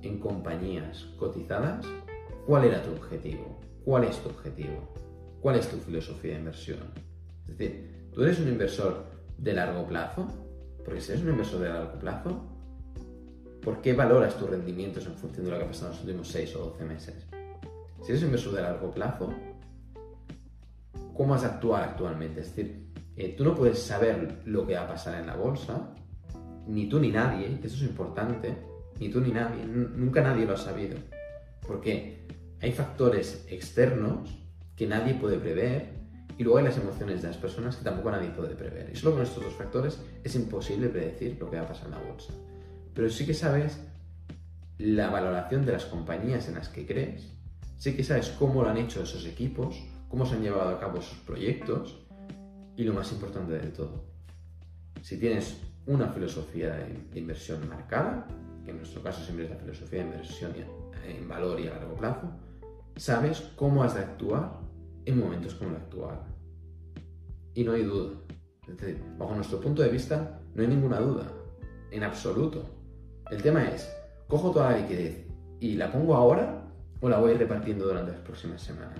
en 0.01 0.19
compañías 0.19 1.03
cotizadas, 1.17 1.85
¿Cuál 2.49 2.65
era 2.65 2.81
tu 2.81 2.89
objetivo? 2.93 3.59
¿Cuál 3.85 4.05
es 4.05 4.17
tu 4.23 4.29
objetivo? 4.29 4.91
¿Cuál 5.39 5.57
es 5.57 5.69
tu 5.69 5.77
filosofía 5.77 6.31
de 6.31 6.39
inversión? 6.39 6.79
Es 7.47 7.55
decir, 7.55 8.09
¿tú 8.11 8.23
eres 8.23 8.39
un 8.39 8.47
inversor 8.47 9.05
de 9.37 9.53
largo 9.53 9.85
plazo? 9.85 10.27
Porque 10.83 10.99
si 10.99 11.11
eres 11.11 11.23
un 11.23 11.29
inversor 11.29 11.59
de 11.59 11.69
largo 11.69 11.99
plazo, 11.99 12.41
¿por 13.61 13.83
qué 13.83 13.93
valoras 13.93 14.35
tus 14.35 14.49
rendimientos 14.49 15.05
en 15.05 15.13
función 15.13 15.45
de 15.45 15.51
lo 15.51 15.59
que 15.59 15.63
ha 15.63 15.67
pasado 15.67 15.91
en 15.91 15.91
los 15.91 16.05
últimos 16.05 16.27
6 16.29 16.55
o 16.55 16.59
12 16.71 16.85
meses? 16.85 17.27
Si 18.01 18.09
eres 18.09 18.21
un 18.23 18.29
inversor 18.29 18.53
de 18.55 18.61
largo 18.63 18.89
plazo, 18.89 19.31
¿cómo 21.13 21.33
vas 21.33 21.43
a 21.43 21.53
actuar 21.53 21.83
actualmente? 21.83 22.41
Es 22.41 22.55
decir, 22.55 22.87
eh, 23.15 23.35
tú 23.37 23.43
no 23.43 23.53
puedes 23.53 23.77
saber 23.77 24.41
lo 24.45 24.65
que 24.65 24.73
va 24.73 24.85
a 24.85 24.87
pasar 24.87 25.21
en 25.21 25.27
la 25.27 25.35
bolsa, 25.35 25.93
ni 26.65 26.89
tú 26.89 26.99
ni 26.99 27.11
nadie, 27.11 27.59
eso 27.61 27.75
es 27.75 27.83
importante, 27.83 28.57
ni 28.99 29.09
tú 29.09 29.21
ni 29.21 29.29
nadie, 29.29 29.63
nunca 29.65 30.23
nadie 30.23 30.47
lo 30.47 30.55
ha 30.55 30.57
sabido. 30.57 30.97
¿Por 31.61 31.81
qué? 31.81 32.19
Hay 32.61 32.71
factores 32.71 33.45
externos 33.49 34.37
que 34.75 34.87
nadie 34.87 35.13
puede 35.13 35.37
prever 35.37 35.99
y 36.37 36.43
luego 36.43 36.59
hay 36.59 36.65
las 36.65 36.77
emociones 36.77 37.21
de 37.21 37.27
las 37.27 37.37
personas 37.37 37.75
que 37.75 37.83
tampoco 37.83 38.11
nadie 38.11 38.29
puede 38.29 38.55
prever. 38.55 38.89
Y 38.93 38.95
solo 38.95 39.15
con 39.15 39.23
estos 39.23 39.43
dos 39.43 39.53
factores 39.53 39.99
es 40.23 40.35
imposible 40.35 40.87
predecir 40.87 41.37
lo 41.39 41.49
que 41.49 41.57
va 41.57 41.63
a 41.63 41.67
pasar 41.67 41.87
en 41.87 41.91
la 41.91 41.99
bolsa. 41.99 42.33
Pero 42.93 43.09
sí 43.09 43.25
que 43.25 43.33
sabes 43.33 43.79
la 44.77 45.09
valoración 45.09 45.65
de 45.65 45.73
las 45.73 45.85
compañías 45.85 46.47
en 46.47 46.55
las 46.55 46.69
que 46.69 46.85
crees, 46.85 47.27
sí 47.77 47.95
que 47.95 48.03
sabes 48.03 48.29
cómo 48.29 48.63
lo 48.63 48.69
han 48.69 48.77
hecho 48.77 49.03
esos 49.03 49.25
equipos, 49.25 49.75
cómo 50.07 50.25
se 50.25 50.35
han 50.35 50.41
llevado 50.41 50.69
a 50.69 50.79
cabo 50.79 50.99
esos 50.99 51.17
proyectos 51.19 51.99
y 52.77 52.83
lo 52.83 52.93
más 52.93 53.11
importante 53.11 53.53
de 53.53 53.67
todo, 53.67 54.05
si 55.01 55.17
tienes 55.17 55.57
una 55.85 56.07
filosofía 56.07 56.75
de, 56.75 57.19
inversión 57.19 57.67
marcada, 57.67 58.25
que 58.63 58.71
en 58.71 58.77
nuestro 58.77 59.01
caso 59.01 59.21
siempre 59.23 59.45
es 59.45 59.51
la 59.51 59.57
filosofía 59.57 59.99
de 59.99 60.05
inversión 60.05 60.53
en 61.05 61.27
valor 61.27 61.59
y 61.59 61.67
a 61.67 61.71
largo 61.71 61.95
plazo, 61.95 62.31
sabes 62.99 63.41
cómo 63.55 63.83
has 63.83 63.95
de 63.95 64.01
actuar 64.01 64.59
en 65.05 65.19
momentos 65.19 65.55
como 65.55 65.71
el 65.71 65.77
actual. 65.77 66.19
Y 67.53 67.63
no 67.63 67.73
hay 67.73 67.83
duda. 67.83 68.11
bajo 69.17 69.35
nuestro 69.35 69.59
punto 69.59 69.81
de 69.81 69.89
vista, 69.89 70.39
no 70.53 70.61
hay 70.61 70.67
ninguna 70.67 70.99
duda, 70.99 71.25
en 71.91 72.03
absoluto. 72.03 72.63
El 73.31 73.41
tema 73.41 73.63
es, 73.69 73.89
¿cojo 74.27 74.51
toda 74.51 74.71
la 74.71 74.77
liquidez 74.79 75.25
y 75.59 75.75
la 75.75 75.91
pongo 75.91 76.15
ahora 76.15 76.63
o 77.01 77.09
la 77.09 77.19
voy 77.19 77.33
repartiendo 77.33 77.85
durante 77.85 78.11
las 78.11 78.21
próximas 78.21 78.61
semanas? 78.61 78.99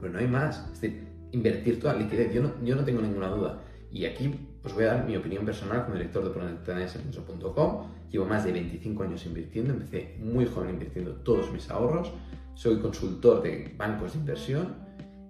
Pero 0.00 0.12
no 0.12 0.18
hay 0.18 0.28
más. 0.28 0.64
Es 0.72 0.80
decir, 0.80 1.06
invertir 1.32 1.80
toda 1.80 1.94
la 1.94 2.00
liquidez, 2.00 2.32
yo 2.32 2.42
no, 2.42 2.52
yo 2.64 2.76
no 2.76 2.84
tengo 2.84 3.00
ninguna 3.02 3.28
duda. 3.28 3.60
Y 3.90 4.06
aquí 4.06 4.34
os 4.64 4.72
voy 4.72 4.84
a 4.84 4.94
dar 4.94 5.06
mi 5.06 5.16
opinión 5.16 5.44
personal 5.44 5.84
como 5.84 5.96
director 5.96 6.24
de 6.24 6.30
PronetNS.com. 6.30 7.86
Llevo 8.10 8.26
más 8.26 8.44
de 8.44 8.52
25 8.52 9.02
años 9.02 9.26
invirtiendo, 9.26 9.72
empecé 9.72 10.16
muy 10.20 10.46
joven 10.46 10.70
invirtiendo 10.70 11.12
todos 11.16 11.50
mis 11.52 11.70
ahorros. 11.70 12.12
Soy 12.54 12.78
consultor 12.78 13.42
de 13.42 13.74
bancos 13.76 14.12
de 14.12 14.18
inversión 14.18 14.76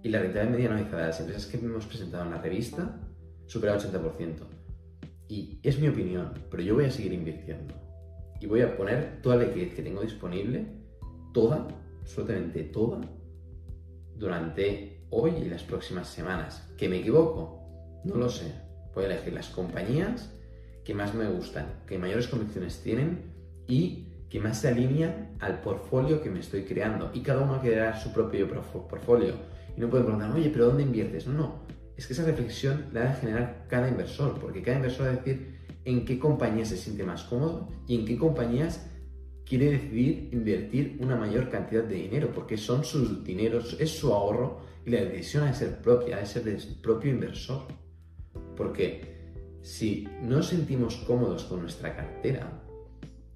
y 0.02 0.08
la 0.08 0.20
rentabilidad 0.20 0.50
media 0.50 0.68
anualizada 0.70 1.02
de 1.02 1.08
las 1.08 1.20
empresas 1.20 1.46
que 1.46 1.56
hemos 1.58 1.86
presentado 1.86 2.24
en 2.24 2.30
la 2.30 2.42
revista 2.42 3.00
supera 3.46 3.74
el 3.74 3.80
80%. 3.80 4.34
Y 5.28 5.60
es 5.62 5.78
mi 5.78 5.88
opinión, 5.88 6.32
pero 6.50 6.62
yo 6.62 6.74
voy 6.74 6.86
a 6.86 6.90
seguir 6.90 7.12
invirtiendo. 7.12 7.74
Y 8.40 8.46
voy 8.46 8.62
a 8.62 8.76
poner 8.76 9.22
toda 9.22 9.36
la 9.36 9.44
liquidez 9.44 9.74
que 9.74 9.82
tengo 9.82 10.02
disponible, 10.02 10.66
toda, 11.32 11.68
absolutamente 12.00 12.64
toda, 12.64 13.00
durante 14.16 15.06
hoy 15.10 15.32
y 15.36 15.48
las 15.48 15.62
próximas 15.62 16.08
semanas. 16.08 16.68
¿Que 16.76 16.88
me 16.88 16.98
equivoco? 16.98 18.02
No 18.04 18.16
lo 18.16 18.28
sé. 18.28 18.52
Voy 18.94 19.04
a 19.04 19.06
elegir 19.06 19.32
las 19.32 19.48
compañías 19.48 20.34
que 20.84 20.94
más 20.94 21.14
me 21.14 21.28
gustan, 21.28 21.82
que 21.86 21.98
mayores 21.98 22.26
convicciones 22.26 22.82
tienen 22.82 23.32
y 23.68 24.11
que 24.32 24.40
más 24.40 24.62
se 24.62 24.68
alinean 24.68 25.36
al 25.40 25.60
portfolio 25.60 26.22
que 26.22 26.30
me 26.30 26.40
estoy 26.40 26.62
creando. 26.62 27.10
Y 27.12 27.20
cada 27.20 27.42
uno 27.42 27.60
creará 27.60 28.00
su 28.00 28.14
propio 28.14 28.48
portfolio. 28.48 29.34
Y 29.76 29.80
no 29.82 29.90
pueden 29.90 30.06
preguntar, 30.06 30.34
oye, 30.34 30.48
pero 30.48 30.68
¿dónde 30.68 30.84
inviertes? 30.84 31.26
No, 31.26 31.34
no. 31.34 31.66
Es 31.98 32.06
que 32.06 32.14
esa 32.14 32.24
reflexión 32.24 32.86
la 32.94 33.00
debe 33.02 33.14
generar 33.16 33.66
cada 33.68 33.90
inversor, 33.90 34.40
porque 34.40 34.62
cada 34.62 34.78
inversor 34.78 35.06
va 35.06 35.10
a 35.10 35.16
decir 35.16 35.58
en 35.84 36.06
qué 36.06 36.18
compañía 36.18 36.64
se 36.64 36.78
siente 36.78 37.04
más 37.04 37.24
cómodo 37.24 37.68
y 37.86 37.94
en 37.94 38.06
qué 38.06 38.16
compañías 38.16 38.88
quiere 39.44 39.70
decidir 39.72 40.30
invertir 40.32 40.96
una 41.00 41.16
mayor 41.16 41.50
cantidad 41.50 41.84
de 41.84 41.96
dinero, 41.96 42.30
porque 42.34 42.56
son 42.56 42.84
sus 42.84 43.22
dineros, 43.22 43.76
es 43.78 43.90
su 43.90 44.14
ahorro 44.14 44.60
y 44.86 44.92
la 44.92 45.02
decisión 45.02 45.42
ha 45.44 45.48
de 45.48 45.54
ser 45.54 45.82
propia, 45.82 46.16
ha 46.16 46.20
de 46.20 46.26
ser 46.26 46.44
del 46.44 46.56
propio 46.80 47.10
inversor. 47.10 47.64
Porque 48.56 49.14
si 49.60 50.08
no 50.22 50.42
sentimos 50.42 50.96
cómodos 51.06 51.44
con 51.44 51.60
nuestra 51.60 51.94
cartera, 51.94 52.61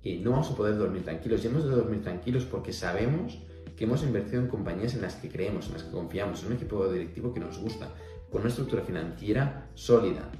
y 0.07 0.19
no 0.19 0.31
vamos 0.31 0.49
a 0.53 0.55
poder 0.55 0.79
dormir 0.79 1.03
tranquilos. 1.03 1.43
Y 1.43 1.49
hemos 1.49 1.65
de 1.65 1.71
dormir 1.71 2.01
tranquilos 2.01 2.45
porque 2.45 2.73
sabemos 2.73 3.39
que 3.77 3.85
hemos 3.85 4.05
invertido 4.05 4.41
en 4.41 4.47
compañías 4.47 4.95
en 4.95 5.03
las 5.03 5.17
que 5.17 5.29
creemos, 5.29 5.67
en 5.67 5.73
las 5.75 5.83
que 5.83 5.91
confiamos, 5.91 6.43
en 6.43 6.49
un 6.49 6.53
equipo 6.53 6.87
directivo 6.87 7.35
que 7.35 7.41
nos 7.41 7.59
gusta, 7.59 7.89
con 8.31 8.43
una 8.43 8.51
estructura 8.51 8.83
financiera 8.83 9.69
sólida 9.75 10.31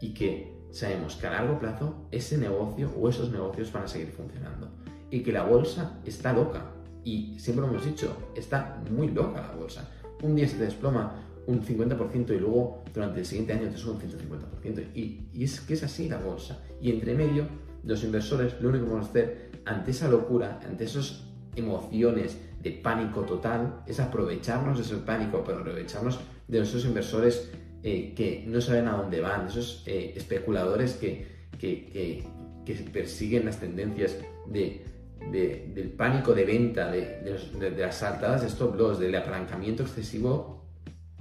y 0.00 0.14
que 0.14 0.54
sabemos 0.70 1.16
que 1.16 1.26
a 1.26 1.30
largo 1.30 1.58
plazo 1.58 2.06
ese 2.12 2.38
negocio 2.38 2.92
o 2.96 3.08
esos 3.08 3.32
negocios 3.32 3.72
van 3.72 3.84
a 3.84 3.88
seguir 3.88 4.12
funcionando 4.12 4.68
y 5.10 5.20
que 5.20 5.32
la 5.32 5.42
bolsa 5.42 5.98
está 6.04 6.32
loca 6.32 6.72
y 7.02 7.36
siempre 7.38 7.64
lo 7.64 7.72
hemos 7.72 7.84
dicho, 7.84 8.16
está 8.36 8.80
muy 8.90 9.08
loca 9.08 9.40
la 9.40 9.54
bolsa. 9.54 9.88
Un 10.22 10.36
día 10.36 10.46
se 10.46 10.56
te 10.56 10.64
desploma 10.64 11.22
un 11.46 11.62
50% 11.64 12.30
y 12.30 12.38
luego 12.38 12.84
durante 12.94 13.20
el 13.20 13.26
siguiente 13.26 13.54
año 13.54 13.68
te 13.70 13.76
sube 13.76 13.94
un 13.94 14.00
150%. 14.00 14.88
Y, 14.94 15.28
y 15.32 15.44
es 15.44 15.60
que 15.60 15.74
es 15.74 15.82
así 15.82 16.08
la 16.08 16.18
bolsa. 16.18 16.58
Y 16.80 16.90
entre 16.90 17.14
medio, 17.14 17.46
los 17.86 18.02
inversores 18.04 18.60
lo 18.60 18.68
único 18.68 18.84
que 18.84 18.90
podemos 18.90 19.10
hacer 19.10 19.50
ante 19.64 19.92
esa 19.92 20.08
locura, 20.08 20.60
ante 20.66 20.84
esas 20.84 21.22
emociones 21.54 22.36
de 22.62 22.72
pánico 22.72 23.22
total, 23.22 23.82
es 23.86 24.00
aprovecharnos 24.00 24.76
de 24.76 24.84
ese 24.84 24.96
pánico, 24.96 25.42
pero 25.44 25.60
aprovecharnos 25.60 26.18
de 26.48 26.60
esos 26.60 26.84
inversores 26.84 27.50
eh, 27.82 28.12
que 28.14 28.44
no 28.46 28.60
saben 28.60 28.88
a 28.88 28.96
dónde 28.96 29.20
van, 29.20 29.46
esos 29.46 29.82
eh, 29.86 30.12
especuladores 30.16 30.94
que, 30.94 31.26
que, 31.58 32.24
que, 32.64 32.74
persiguen 32.92 33.44
las 33.44 33.60
tendencias 33.60 34.16
de, 34.46 34.84
del 35.30 35.90
pánico 35.96 36.34
de 36.34 36.44
venta, 36.44 36.90
de, 36.90 37.72
las 37.78 37.96
saltadas 37.96 38.42
de 38.42 38.48
stop 38.48 38.74
loss, 38.76 38.98
del 38.98 39.14
apalancamiento 39.14 39.84
excesivo 39.84 40.64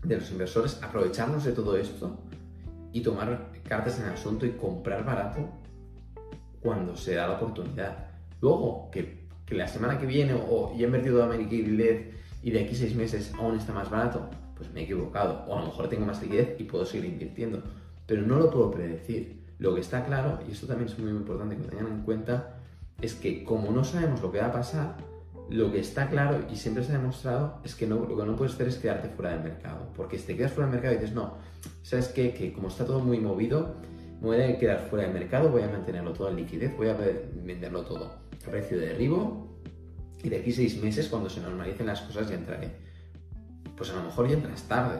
de 0.04 0.17
los 0.17 0.32
inversores, 0.32 0.82
aprovecharnos 0.82 1.43
de 1.43 1.51
todo 1.51 1.78
esto 1.78 2.19
y 2.91 3.01
tomar 3.01 3.51
cartas 3.67 3.99
en 3.99 4.06
el 4.06 4.13
asunto 4.13 4.45
y 4.45 4.51
comprar 4.51 5.06
barato 5.06 5.64
cuando 6.65 6.97
se 6.97 7.13
da 7.13 7.28
la 7.28 7.36
oportunidad. 7.36 8.08
Luego, 8.41 8.89
que 8.91 9.25
que 9.45 9.56
la 9.56 9.67
semana 9.67 9.99
que 9.99 10.06
viene 10.06 10.34
o 10.34 10.73
ya 10.75 10.84
he 10.84 10.86
invertido 10.86 11.19
en 11.19 11.25
American 11.25 11.78
LED 11.78 12.01
y 12.41 12.51
de 12.51 12.63
aquí 12.63 12.75
seis 12.75 12.95
meses 12.95 13.32
aún 13.38 13.58
está 13.58 13.73
más 13.73 13.89
barato, 13.89 14.30
pues 14.56 14.71
me 14.71 14.82
he 14.82 14.84
equivocado. 14.84 15.45
O 15.47 15.56
a 15.56 15.62
lo 15.62 15.67
mejor 15.67 15.88
tengo 15.88 16.06
más 16.06 16.21
liquidez 16.21 16.56
y 16.60 16.63
puedo 16.63 16.86
seguir 16.86 17.06
invirtiendo. 17.06 17.62
Pero 18.08 18.21
no 18.23 18.38
lo 18.38 18.49
puedo 18.49 18.71
predecir. 18.71 19.43
Lo 19.58 19.73
que 19.73 19.82
está 19.82 20.06
claro, 20.06 20.39
y 20.47 20.51
esto 20.51 20.67
también 20.67 20.89
es 20.89 20.99
muy 20.99 21.12
importante 21.12 21.56
que 21.56 21.63
lo 21.63 21.69
tengan 21.69 21.88
en 21.88 22.01
cuenta, 22.01 22.58
es 23.01 23.13
que 23.15 23.43
como 23.43 23.71
no 23.71 23.84
sabemos 23.84 24.21
lo 24.21 24.32
que 24.32 24.39
va 24.39 24.47
a 24.47 24.51
pasar, 24.51 24.97
lo 25.49 25.71
que 25.71 25.80
está 25.80 26.10
claro 26.10 26.45
y 26.51 26.56
siempre 26.56 26.84
se 26.84 26.91
ha 26.91 26.97
demostrado 26.97 27.60
es 27.63 27.75
que 27.75 27.86
no, 27.86 27.97
lo 27.97 28.17
que 28.17 28.25
no 28.25 28.36
puedes 28.36 28.56
hacer 28.56 28.67
es 28.67 28.78
quedarte 28.78 29.10
fuera 29.10 29.32
del 29.32 29.43
mercado. 29.43 29.91
Porque 29.95 30.17
si 30.17 30.25
te 30.25 30.36
quedas 30.36 30.51
fuera 30.51 30.69
del 30.69 30.75
mercado 30.75 30.95
y 30.95 30.97
dices, 30.97 31.15
no, 31.15 31.36
¿sabes 31.84 32.08
qué? 32.10 32.34
Que 32.34 32.51
como 32.51 32.67
está 32.67 32.86
todo 32.86 32.99
muy 32.99 33.19
movido, 33.19 33.75
voy 34.21 34.41
a 34.41 34.58
quedar 34.58 34.88
fuera 34.89 35.06
del 35.06 35.13
mercado, 35.13 35.49
voy 35.49 35.63
a 35.63 35.67
mantenerlo 35.67 36.13
todo 36.13 36.30
en 36.30 36.38
liquidez, 36.38 36.75
voy 36.75 36.89
a 36.89 36.97
venderlo 37.43 37.84
todo 37.84 38.06
a 38.06 38.51
precio 38.51 38.78
de 38.78 38.88
derribo 38.88 39.45
y 40.25 40.30
de 40.30 40.38
aquí 40.38 40.51
seis 40.51 40.82
meses, 40.82 41.08
cuando 41.08 41.30
se 41.30 41.39
normalicen 41.39 41.86
las 41.86 42.01
cosas, 42.01 42.28
ya 42.28 42.36
entraré. 42.36 42.71
Pues 43.78 43.91
a 43.91 43.95
lo 43.95 44.04
mejor 44.04 44.28
ya 44.28 44.34
entras 44.34 44.63
tarde, 44.63 44.99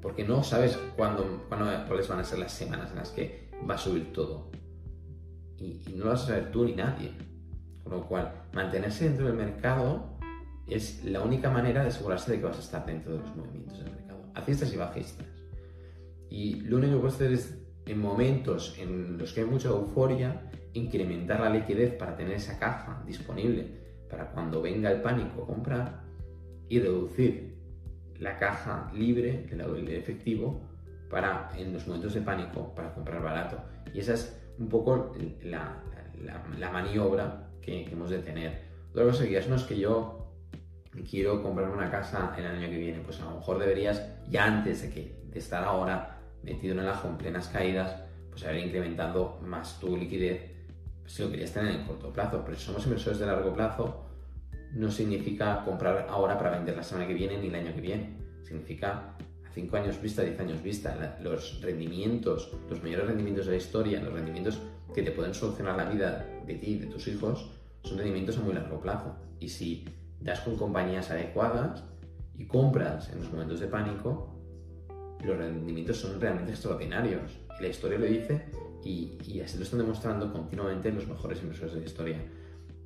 porque 0.00 0.22
no 0.22 0.44
sabes 0.44 0.78
cuándo, 0.96 1.44
cuáles 1.48 2.06
van 2.06 2.20
a 2.20 2.24
ser 2.24 2.38
las 2.38 2.52
semanas 2.52 2.90
en 2.92 2.96
las 2.96 3.10
que 3.10 3.50
va 3.68 3.74
a 3.74 3.78
subir 3.78 4.12
todo. 4.12 4.52
Y, 5.58 5.82
no 5.96 6.04
lo 6.04 6.10
vas 6.12 6.22
a 6.22 6.26
saber 6.28 6.52
tú 6.52 6.64
ni 6.64 6.76
nadie. 6.76 7.10
Con 7.82 7.94
lo 7.94 8.06
cual, 8.06 8.44
mantenerse 8.52 9.06
dentro 9.08 9.26
del 9.26 9.34
mercado 9.34 10.16
es 10.68 11.04
la 11.04 11.22
única 11.22 11.50
manera 11.50 11.82
de 11.82 11.88
asegurarse 11.88 12.30
de 12.30 12.38
que 12.38 12.44
vas 12.44 12.58
a 12.58 12.60
estar 12.60 12.86
dentro 12.86 13.14
de 13.14 13.18
los 13.18 13.34
movimientos 13.34 13.78
del 13.78 13.90
mercado, 13.90 14.20
alcistas 14.34 14.72
y 14.72 14.76
bajistas. 14.76 15.26
Y 16.30 16.60
lo 16.60 16.76
único 16.76 16.94
que 16.94 17.00
puedes 17.00 17.14
hacer 17.16 17.32
es, 17.32 17.58
en 17.86 18.00
momentos 18.00 18.76
en 18.78 19.16
los 19.16 19.32
que 19.32 19.40
hay 19.40 19.46
mucha 19.46 19.68
euforia, 19.68 20.50
incrementar 20.74 21.40
la 21.40 21.50
liquidez 21.50 21.94
para 21.94 22.16
tener 22.16 22.34
esa 22.34 22.58
caja 22.58 23.02
disponible 23.06 23.86
para 24.10 24.30
cuando 24.30 24.62
venga 24.62 24.90
el 24.90 25.00
pánico 25.02 25.46
comprar 25.46 26.02
y 26.68 26.80
reducir 26.80 27.56
la 28.18 28.38
caja 28.38 28.90
libre 28.94 29.46
del 29.50 29.88
efectivo 29.88 30.60
para 31.10 31.50
en 31.56 31.72
los 31.72 31.86
momentos 31.86 32.14
de 32.14 32.20
pánico 32.22 32.74
para 32.74 32.92
comprar 32.92 33.22
barato. 33.22 33.58
Y 33.92 34.00
esa 34.00 34.14
es 34.14 34.36
un 34.58 34.68
poco 34.68 35.14
la, 35.42 35.82
la, 36.58 36.70
maniobra 36.70 37.48
que, 37.60 37.84
hemos 37.84 38.10
de 38.10 38.18
tener. 38.18 38.62
Otra 38.92 39.04
cosa 39.04 39.24
que 39.24 39.40
no 39.48 39.56
es 39.56 39.62
que 39.64 39.78
yo 39.78 40.32
quiero 41.08 41.42
comprar 41.42 41.68
una 41.68 41.90
casa 41.90 42.34
el 42.38 42.46
año 42.46 42.68
que 42.68 42.78
viene, 42.78 43.00
pues 43.00 43.20
a 43.20 43.26
lo 43.26 43.36
mejor 43.36 43.58
deberías, 43.58 44.02
ya 44.28 44.46
antes 44.46 44.82
de, 44.82 44.90
que, 44.90 45.20
de 45.24 45.38
estar 45.38 45.62
ahora 45.62 46.15
metido 46.46 46.72
en 46.72 46.80
el 46.80 46.88
ajo 46.88 47.08
en 47.08 47.18
plenas 47.18 47.48
caídas, 47.48 47.96
pues 48.30 48.44
haber 48.44 48.64
incrementado 48.64 49.38
más 49.42 49.78
tu 49.78 49.96
liquidez 49.96 50.56
si 51.06 51.22
lo 51.22 51.30
querías 51.30 51.52
tener 51.52 51.74
en 51.74 51.84
corto 51.84 52.12
plazo, 52.12 52.42
pero 52.44 52.56
si 52.56 52.64
somos 52.64 52.84
inversores 52.84 53.18
de 53.18 53.26
largo 53.26 53.52
plazo, 53.52 54.06
no 54.72 54.90
significa 54.90 55.64
comprar 55.64 56.06
ahora 56.10 56.36
para 56.36 56.50
vender 56.50 56.76
la 56.76 56.82
semana 56.82 57.06
que 57.06 57.14
viene 57.14 57.38
ni 57.38 57.48
el 57.48 57.54
año 57.54 57.74
que 57.74 57.80
viene. 57.80 58.16
Significa 58.42 59.14
a 59.44 59.50
5 59.54 59.76
años 59.76 60.00
vista, 60.00 60.22
10 60.22 60.40
años 60.40 60.62
vista. 60.62 61.18
los 61.22 61.60
rendimientos, 61.62 62.52
los 62.68 62.82
mayores 62.82 63.06
rendimientos 63.06 63.46
de 63.46 63.52
la 63.52 63.58
historia, 63.58 64.02
los 64.02 64.12
rendimientos 64.12 64.60
que 64.94 65.02
te 65.02 65.12
pueden 65.12 65.34
solucionar 65.34 65.76
la 65.76 65.84
vida 65.88 66.26
de 66.44 66.54
ti 66.54 66.72
y 66.72 66.78
de 66.78 66.86
tus 66.86 67.06
hijos, 67.08 67.50
son 67.82 67.98
rendimientos 67.98 68.38
a 68.38 68.40
muy 68.40 68.54
largo 68.54 68.80
plazo. 68.80 69.16
Y 69.38 69.48
si 69.48 69.84
das 70.20 70.40
con 70.40 70.56
compañías 70.56 71.10
adecuadas 71.10 71.84
y 72.36 72.46
compras 72.46 73.10
en 73.10 73.20
los 73.20 73.30
momentos 73.30 73.60
de 73.60 73.68
pánico, 73.68 74.35
los 75.24 75.36
rendimientos 75.36 75.98
son 75.98 76.20
realmente 76.20 76.52
extraordinarios. 76.52 77.38
Y 77.58 77.62
la 77.62 77.68
historia 77.68 77.98
lo 77.98 78.06
dice 78.06 78.44
y, 78.84 79.40
así 79.40 79.58
lo 79.58 79.64
están 79.64 79.80
demostrando 79.80 80.32
continuamente 80.32 80.92
los 80.92 81.06
mejores 81.08 81.42
inversores 81.42 81.74
de 81.74 81.80
la 81.80 81.86
historia. 81.86 82.18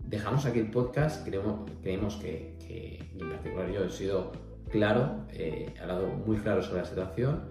Dejamos 0.04 0.46
aquí 0.46 0.58
el 0.58 0.70
podcast, 0.70 1.24
creemos, 1.24 1.70
creemos 1.82 2.16
que, 2.16 2.56
en 3.18 3.28
particular 3.28 3.70
yo 3.70 3.84
he 3.84 3.90
sido 3.90 4.32
claro, 4.70 5.26
eh, 5.32 5.72
he 5.76 5.80
hablado 5.80 6.08
muy 6.08 6.38
claro 6.38 6.62
sobre 6.62 6.80
la 6.80 6.86
situación, 6.86 7.42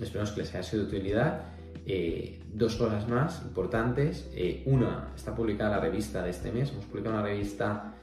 esperamos 0.00 0.32
que 0.32 0.40
les 0.40 0.54
haya 0.54 0.62
sido 0.62 0.84
de 0.84 0.88
utilidad. 0.88 1.42
Eh, 1.90 2.40
dos 2.52 2.76
cosas 2.76 3.08
más 3.08 3.42
importantes. 3.42 4.30
Eh, 4.34 4.62
una, 4.66 5.12
está 5.16 5.34
publicada 5.34 5.76
la 5.76 5.80
revista 5.80 6.22
de 6.22 6.30
este 6.30 6.52
mes. 6.52 6.70
Hemos 6.70 6.84
publicado 6.84 7.14
una 7.14 7.24
revista 7.24 7.94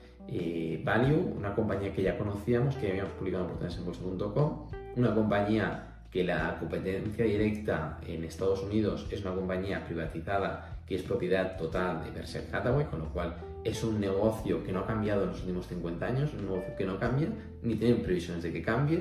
Value, 0.84 1.34
una 1.38 1.54
compañía 1.54 1.93
que 1.93 2.02
ya 2.02 2.17
conocíamos, 2.17 2.76
que 2.78 2.89
habíamos 2.89 3.13
publicado 3.13 3.43
en 3.43 3.52
oportunidadesenbolsa.com. 3.52 4.67
Una 4.95 5.13
compañía 5.13 5.95
que 6.15 6.23
la 6.23 6.58
competencia 6.58 7.25
directa 7.25 7.99
en 8.08 8.23
Estados 8.23 8.63
Unidos 8.63 9.06
es 9.12 9.19
una 9.19 9.36
compañía 9.36 9.84
privatizada 9.84 10.78
que 10.88 10.95
es 10.95 11.01
propiedad 11.01 11.58
total 11.58 12.06
de 12.06 12.12
Berkshire 12.12 12.45
Hathaway, 12.54 12.86
con 12.86 12.99
lo 12.99 13.10
cual 13.10 13.36
es 13.65 13.84
un 13.84 13.99
negocio 13.99 14.63
que 14.63 14.71
no 14.71 14.80
ha 14.80 14.88
cambiado 14.88 15.23
en 15.23 15.32
los 15.32 15.41
últimos 15.41 15.67
50 15.67 16.06
años, 16.06 16.34
un 16.34 16.45
negocio 16.45 16.73
que 16.78 16.86
no 16.86 16.97
cambia, 16.97 17.28
ni 17.63 17.75
tienen 17.75 18.01
previsiones 18.01 18.43
de 18.43 18.54
que 18.54 18.62
cambie, 18.62 18.99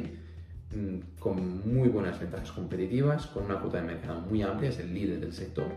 mm, 0.75 1.21
con 1.21 1.73
muy 1.73 1.89
buenas 1.89 2.19
ventajas 2.19 2.51
competitivas, 2.51 3.29
con 3.29 3.45
una 3.45 3.61
cuota 3.61 3.81
de 3.81 3.87
mercado 3.87 4.21
muy 4.23 4.43
amplia, 4.43 4.71
es 4.71 4.81
el 4.81 4.93
líder 4.93 5.21
del 5.21 5.33
sector 5.33 5.69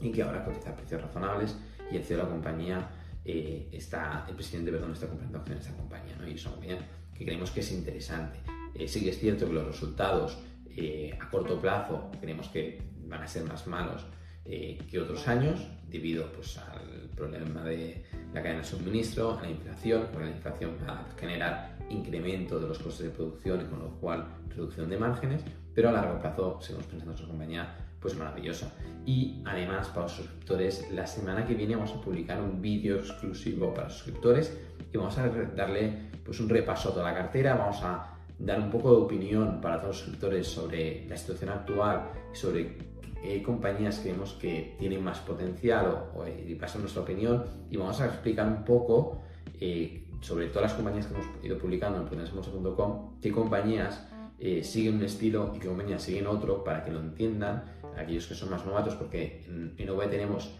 y 0.00 0.10
que 0.10 0.22
ahora 0.22 0.42
cotiza 0.42 0.70
a 0.70 0.74
precios 0.74 1.02
razonables 1.02 1.54
y 1.92 1.96
el 1.96 2.02
CEO 2.02 2.16
de 2.16 2.22
la 2.22 2.28
compañía 2.30 2.88
eh, 3.26 3.68
está, 3.72 4.24
el 4.26 4.34
presidente, 4.34 4.72
perdón, 4.72 4.92
está 4.92 5.06
comprando 5.06 5.36
acciones 5.36 5.64
de 5.64 5.70
esta 5.70 5.82
compañía, 5.82 6.16
¿no? 6.18 6.26
Y 6.26 6.32
es 6.32 6.46
una 6.46 6.54
compañía 6.54 6.78
que 7.14 7.26
creemos 7.26 7.50
que 7.50 7.60
es 7.60 7.72
interesante. 7.72 8.55
Eh, 8.78 8.88
sí 8.88 9.02
que 9.02 9.10
es 9.10 9.18
cierto 9.18 9.46
que 9.46 9.52
los 9.52 9.66
resultados 9.66 10.38
eh, 10.76 11.16
a 11.20 11.30
corto 11.30 11.60
plazo 11.60 12.10
creemos 12.20 12.48
que 12.48 12.82
van 13.06 13.22
a 13.22 13.26
ser 13.26 13.44
más 13.44 13.66
malos 13.66 14.04
que 14.44 15.00
otros 15.00 15.26
años 15.26 15.66
debido 15.88 16.30
pues, 16.32 16.56
al 16.58 17.10
problema 17.16 17.64
de 17.64 18.04
la 18.32 18.42
cadena 18.42 18.60
de 18.60 18.66
suministro, 18.66 19.38
a 19.38 19.42
la 19.42 19.50
inflación, 19.50 20.06
porque 20.12 20.26
la 20.26 20.36
inflación 20.36 20.76
va 20.86 21.00
a 21.00 21.18
generar 21.18 21.76
incremento 21.90 22.60
de 22.60 22.68
los 22.68 22.78
costes 22.78 23.06
de 23.06 23.12
producción 23.12 23.62
y 23.62 23.64
con 23.64 23.80
lo 23.80 23.90
cual 24.00 24.26
reducción 24.50 24.88
de 24.88 24.98
márgenes, 24.98 25.42
pero 25.74 25.88
a 25.88 25.92
largo 25.92 26.20
plazo 26.20 26.60
seguimos 26.60 26.86
pensando 26.86 27.12
en 27.12 27.18
su 27.18 27.26
compañía 27.26 27.76
pues 28.00 28.16
maravillosa. 28.16 28.72
Y 29.04 29.42
además 29.44 29.88
para 29.88 30.02
los 30.02 30.12
suscriptores, 30.12 30.90
la 30.92 31.06
semana 31.06 31.46
que 31.46 31.54
viene 31.54 31.76
vamos 31.76 31.92
a 31.92 32.00
publicar 32.00 32.40
un 32.40 32.60
vídeo 32.60 32.96
exclusivo 32.96 33.72
para 33.72 33.88
suscriptores 33.88 34.56
y 34.92 34.96
vamos 34.96 35.16
a 35.18 35.28
darle 35.28 36.10
pues 36.24 36.40
un 36.40 36.48
repaso 36.48 36.90
a 36.90 36.92
toda 36.92 37.10
la 37.10 37.16
cartera, 37.16 37.54
vamos 37.54 37.82
a 37.82 38.15
dar 38.38 38.60
un 38.60 38.70
poco 38.70 38.90
de 38.90 38.96
opinión 38.96 39.60
para 39.60 39.76
todos 39.76 39.88
los 39.88 39.98
suscriptores 39.98 40.46
sobre 40.46 41.06
la 41.08 41.16
situación 41.16 41.50
actual 41.50 42.10
y 42.32 42.36
sobre 42.36 42.76
qué 43.22 43.42
compañías 43.42 43.98
creemos 44.00 44.34
que 44.34 44.76
tienen 44.78 45.02
más 45.02 45.18
potencial 45.20 45.86
o, 46.14 46.20
o 46.20 46.26
y 46.26 46.54
pasar 46.54 46.80
nuestra 46.80 47.02
opinión. 47.02 47.44
Y 47.70 47.76
vamos 47.76 48.00
a 48.00 48.06
explicar 48.06 48.46
un 48.46 48.64
poco 48.64 49.22
eh, 49.60 50.06
sobre 50.20 50.46
todas 50.48 50.62
las 50.62 50.72
compañías 50.74 51.06
que 51.06 51.14
hemos 51.14 51.26
ido 51.42 51.58
publicando 51.58 51.98
en 51.98 52.06
potenciamucho.com, 52.06 53.20
qué 53.20 53.30
compañías 53.30 54.06
eh, 54.38 54.62
siguen 54.64 54.96
un 54.96 55.04
estilo 55.04 55.52
y 55.54 55.58
qué 55.58 55.68
compañías 55.68 56.02
siguen 56.02 56.26
otro 56.26 56.64
para 56.64 56.82
que 56.84 56.90
lo 56.90 57.00
entiendan 57.00 57.64
aquellos 57.96 58.26
que 58.26 58.34
son 58.34 58.50
más 58.50 58.66
novatos, 58.66 58.94
porque 58.94 59.44
en 59.46 59.74
Innove 59.78 60.08
tenemos 60.08 60.50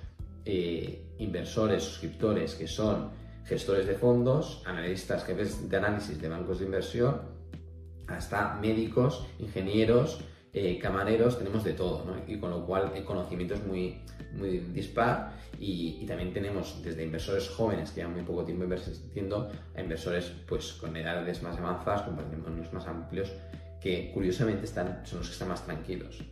eh, 0.45 1.13
inversores, 1.19 1.83
suscriptores 1.83 2.55
que 2.55 2.67
son 2.67 3.11
gestores 3.45 3.87
de 3.87 3.95
fondos, 3.95 4.63
analistas, 4.65 5.25
jefes 5.25 5.69
de 5.69 5.77
análisis 5.77 6.21
de 6.21 6.29
bancos 6.29 6.61
de 6.61 6.67
inversión, 6.67 7.21
hasta 8.09 8.55
médicos, 8.61 9.27
ingenieros, 9.39 10.21
eh, 10.53 10.79
camareros, 10.79 11.39
tenemos 11.39 11.65
de 11.65 11.75
todo, 11.75 12.05
¿no? 12.07 12.15
y 12.27 12.39
con 12.39 12.51
lo 12.51 12.65
cual 12.65 12.93
el 12.95 13.05
conocimiento 13.05 13.55
es 13.55 13.67
muy, 13.67 14.01
muy 14.33 14.59
dispar 14.73 15.33
y, 15.61 16.07
también 16.07 16.33
tenemos 16.33 16.83
desde 16.83 17.03
inversores 17.05 17.49
jóvenes 17.51 17.91
que 17.91 17.97
llevan 17.97 18.15
muy 18.15 18.23
poco 18.23 18.43
tiempo 18.45 18.65
invirtiendo 18.65 19.51
a 19.75 19.81
inversores 19.83 20.33
pues, 20.49 20.73
con 20.73 20.97
edades 20.97 21.43
más 21.43 21.59
avanzadas, 21.59 22.03
con 22.03 22.17
patrimonios 22.17 22.73
más 22.73 22.87
amplios 22.87 23.31
que 23.83 24.11
curiosamente 24.15 24.65
están, 24.65 25.05
son 25.05 25.19
los 25.19 25.29
que 25.29 25.33
están 25.35 25.49
más 25.49 25.65
tranquilos. 25.65 26.23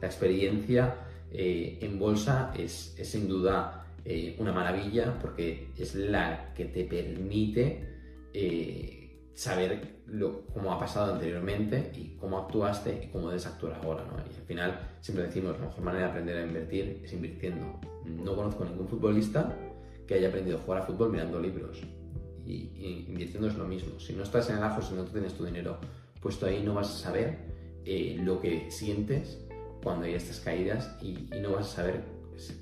la 0.00 0.06
experiencia 0.06 0.94
eh, 1.30 1.78
en 1.82 1.98
bolsa 1.98 2.54
es, 2.56 2.94
sin 3.02 3.28
duda 3.28 3.86
eh, 4.04 4.34
una 4.38 4.52
maravilla 4.52 5.18
porque 5.20 5.68
es 5.76 5.94
la 5.94 6.54
que 6.54 6.64
te 6.64 6.84
permite 6.84 7.88
saber 9.34 10.02
lo, 10.06 10.46
cómo 10.46 10.72
ha 10.72 10.78
pasado 10.78 11.14
anteriormente 11.14 11.92
y 11.96 12.16
cómo 12.16 12.38
actuaste 12.38 13.04
y 13.04 13.08
cómo 13.10 13.28
debes 13.28 13.46
actuar 13.46 13.80
ahora. 13.82 14.04
Y 14.30 14.34
al 14.34 14.46
final 14.46 14.80
siempre 15.00 15.26
decimos, 15.26 15.58
la 15.58 15.66
mejor 15.66 15.84
manera 15.84 16.04
de 16.06 16.10
aprender 16.10 16.36
a 16.36 16.46
invertir 16.46 17.00
es 17.04 17.12
invirtiendo. 17.12 17.80
No 18.04 18.36
conozco 18.36 18.64
ningún 18.64 18.88
futbolista 18.88 19.56
que 20.06 20.14
haya 20.14 20.28
aprendido 20.28 20.58
a 20.58 20.60
jugar 20.60 20.82
a 20.82 20.86
fútbol 20.86 21.10
mirando 21.10 21.40
libros. 21.40 21.80
Y, 22.44 22.52
y 22.74 23.06
invirtiendo 23.08 23.48
es 23.48 23.54
lo 23.56 23.64
mismo. 23.64 23.98
Si 24.00 24.12
no 24.14 24.24
estás 24.24 24.50
en 24.50 24.58
el 24.58 24.64
ajo, 24.64 24.82
si 24.82 24.94
no 24.94 25.04
tienes 25.04 25.34
tu 25.34 25.44
dinero 25.44 25.78
puesto 26.22 26.46
ahí 26.46 26.62
no 26.62 26.74
vas 26.74 26.88
a 26.88 26.98
saber 26.98 27.36
eh, 27.84 28.16
lo 28.20 28.40
que 28.40 28.70
sientes 28.70 29.38
cuando 29.82 30.06
hay 30.06 30.14
estas 30.14 30.38
caídas 30.40 30.96
y, 31.02 31.28
no 31.40 31.52
vas 31.52 31.72
a 31.72 31.76
saber 31.76 32.04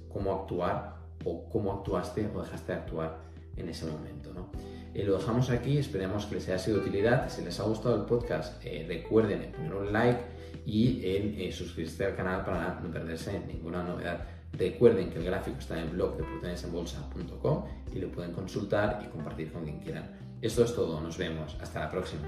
cómo 0.08 0.32
actuar 0.32 0.96
o 1.24 1.48
cómo 1.50 1.72
actuaste 1.74 2.28
o 2.34 2.40
dejaste 2.40 2.72
de 2.72 2.78
actuar 2.78 3.20
en 3.56 3.68
ese 3.68 3.84
momento. 3.84 4.32
¿no? 4.32 4.50
Eh, 4.94 5.04
lo 5.04 5.18
dejamos 5.18 5.50
aquí, 5.50 5.78
esperemos 5.78 6.26
que 6.26 6.36
les 6.36 6.48
haya 6.48 6.58
sido 6.58 6.78
de 6.78 6.88
utilidad. 6.88 7.28
Si 7.28 7.42
les 7.42 7.58
ha 7.60 7.64
gustado 7.64 7.96
el 7.96 8.02
podcast, 8.02 8.64
eh, 8.64 8.84
recuerden 8.88 9.52
poner 9.52 9.74
un 9.74 9.92
like 9.92 10.20
y 10.66 11.02
en 11.04 11.52
suscribirse 11.52 12.04
al 12.04 12.16
canal 12.16 12.44
para 12.44 12.80
no 12.80 12.90
perderse 12.90 13.40
ninguna 13.46 13.82
novedad. 13.82 14.26
Recuerden 14.52 15.10
que 15.10 15.18
el 15.18 15.24
gráfico 15.24 15.58
está 15.58 15.78
en 15.78 15.88
el 15.88 15.90
blog 15.90 16.16
de 16.16 16.22
oportunidadesenbolsa.com 16.22 17.64
y 17.92 17.98
lo 17.98 18.08
pueden 18.10 18.32
consultar 18.32 19.00
y 19.04 19.08
compartir 19.08 19.52
con 19.52 19.64
quien 19.64 19.78
quieran. 19.78 20.10
Esto 20.42 20.64
es 20.64 20.74
todo, 20.74 21.00
nos 21.00 21.16
vemos, 21.18 21.56
hasta 21.60 21.80
la 21.80 21.90
próxima. 21.90 22.22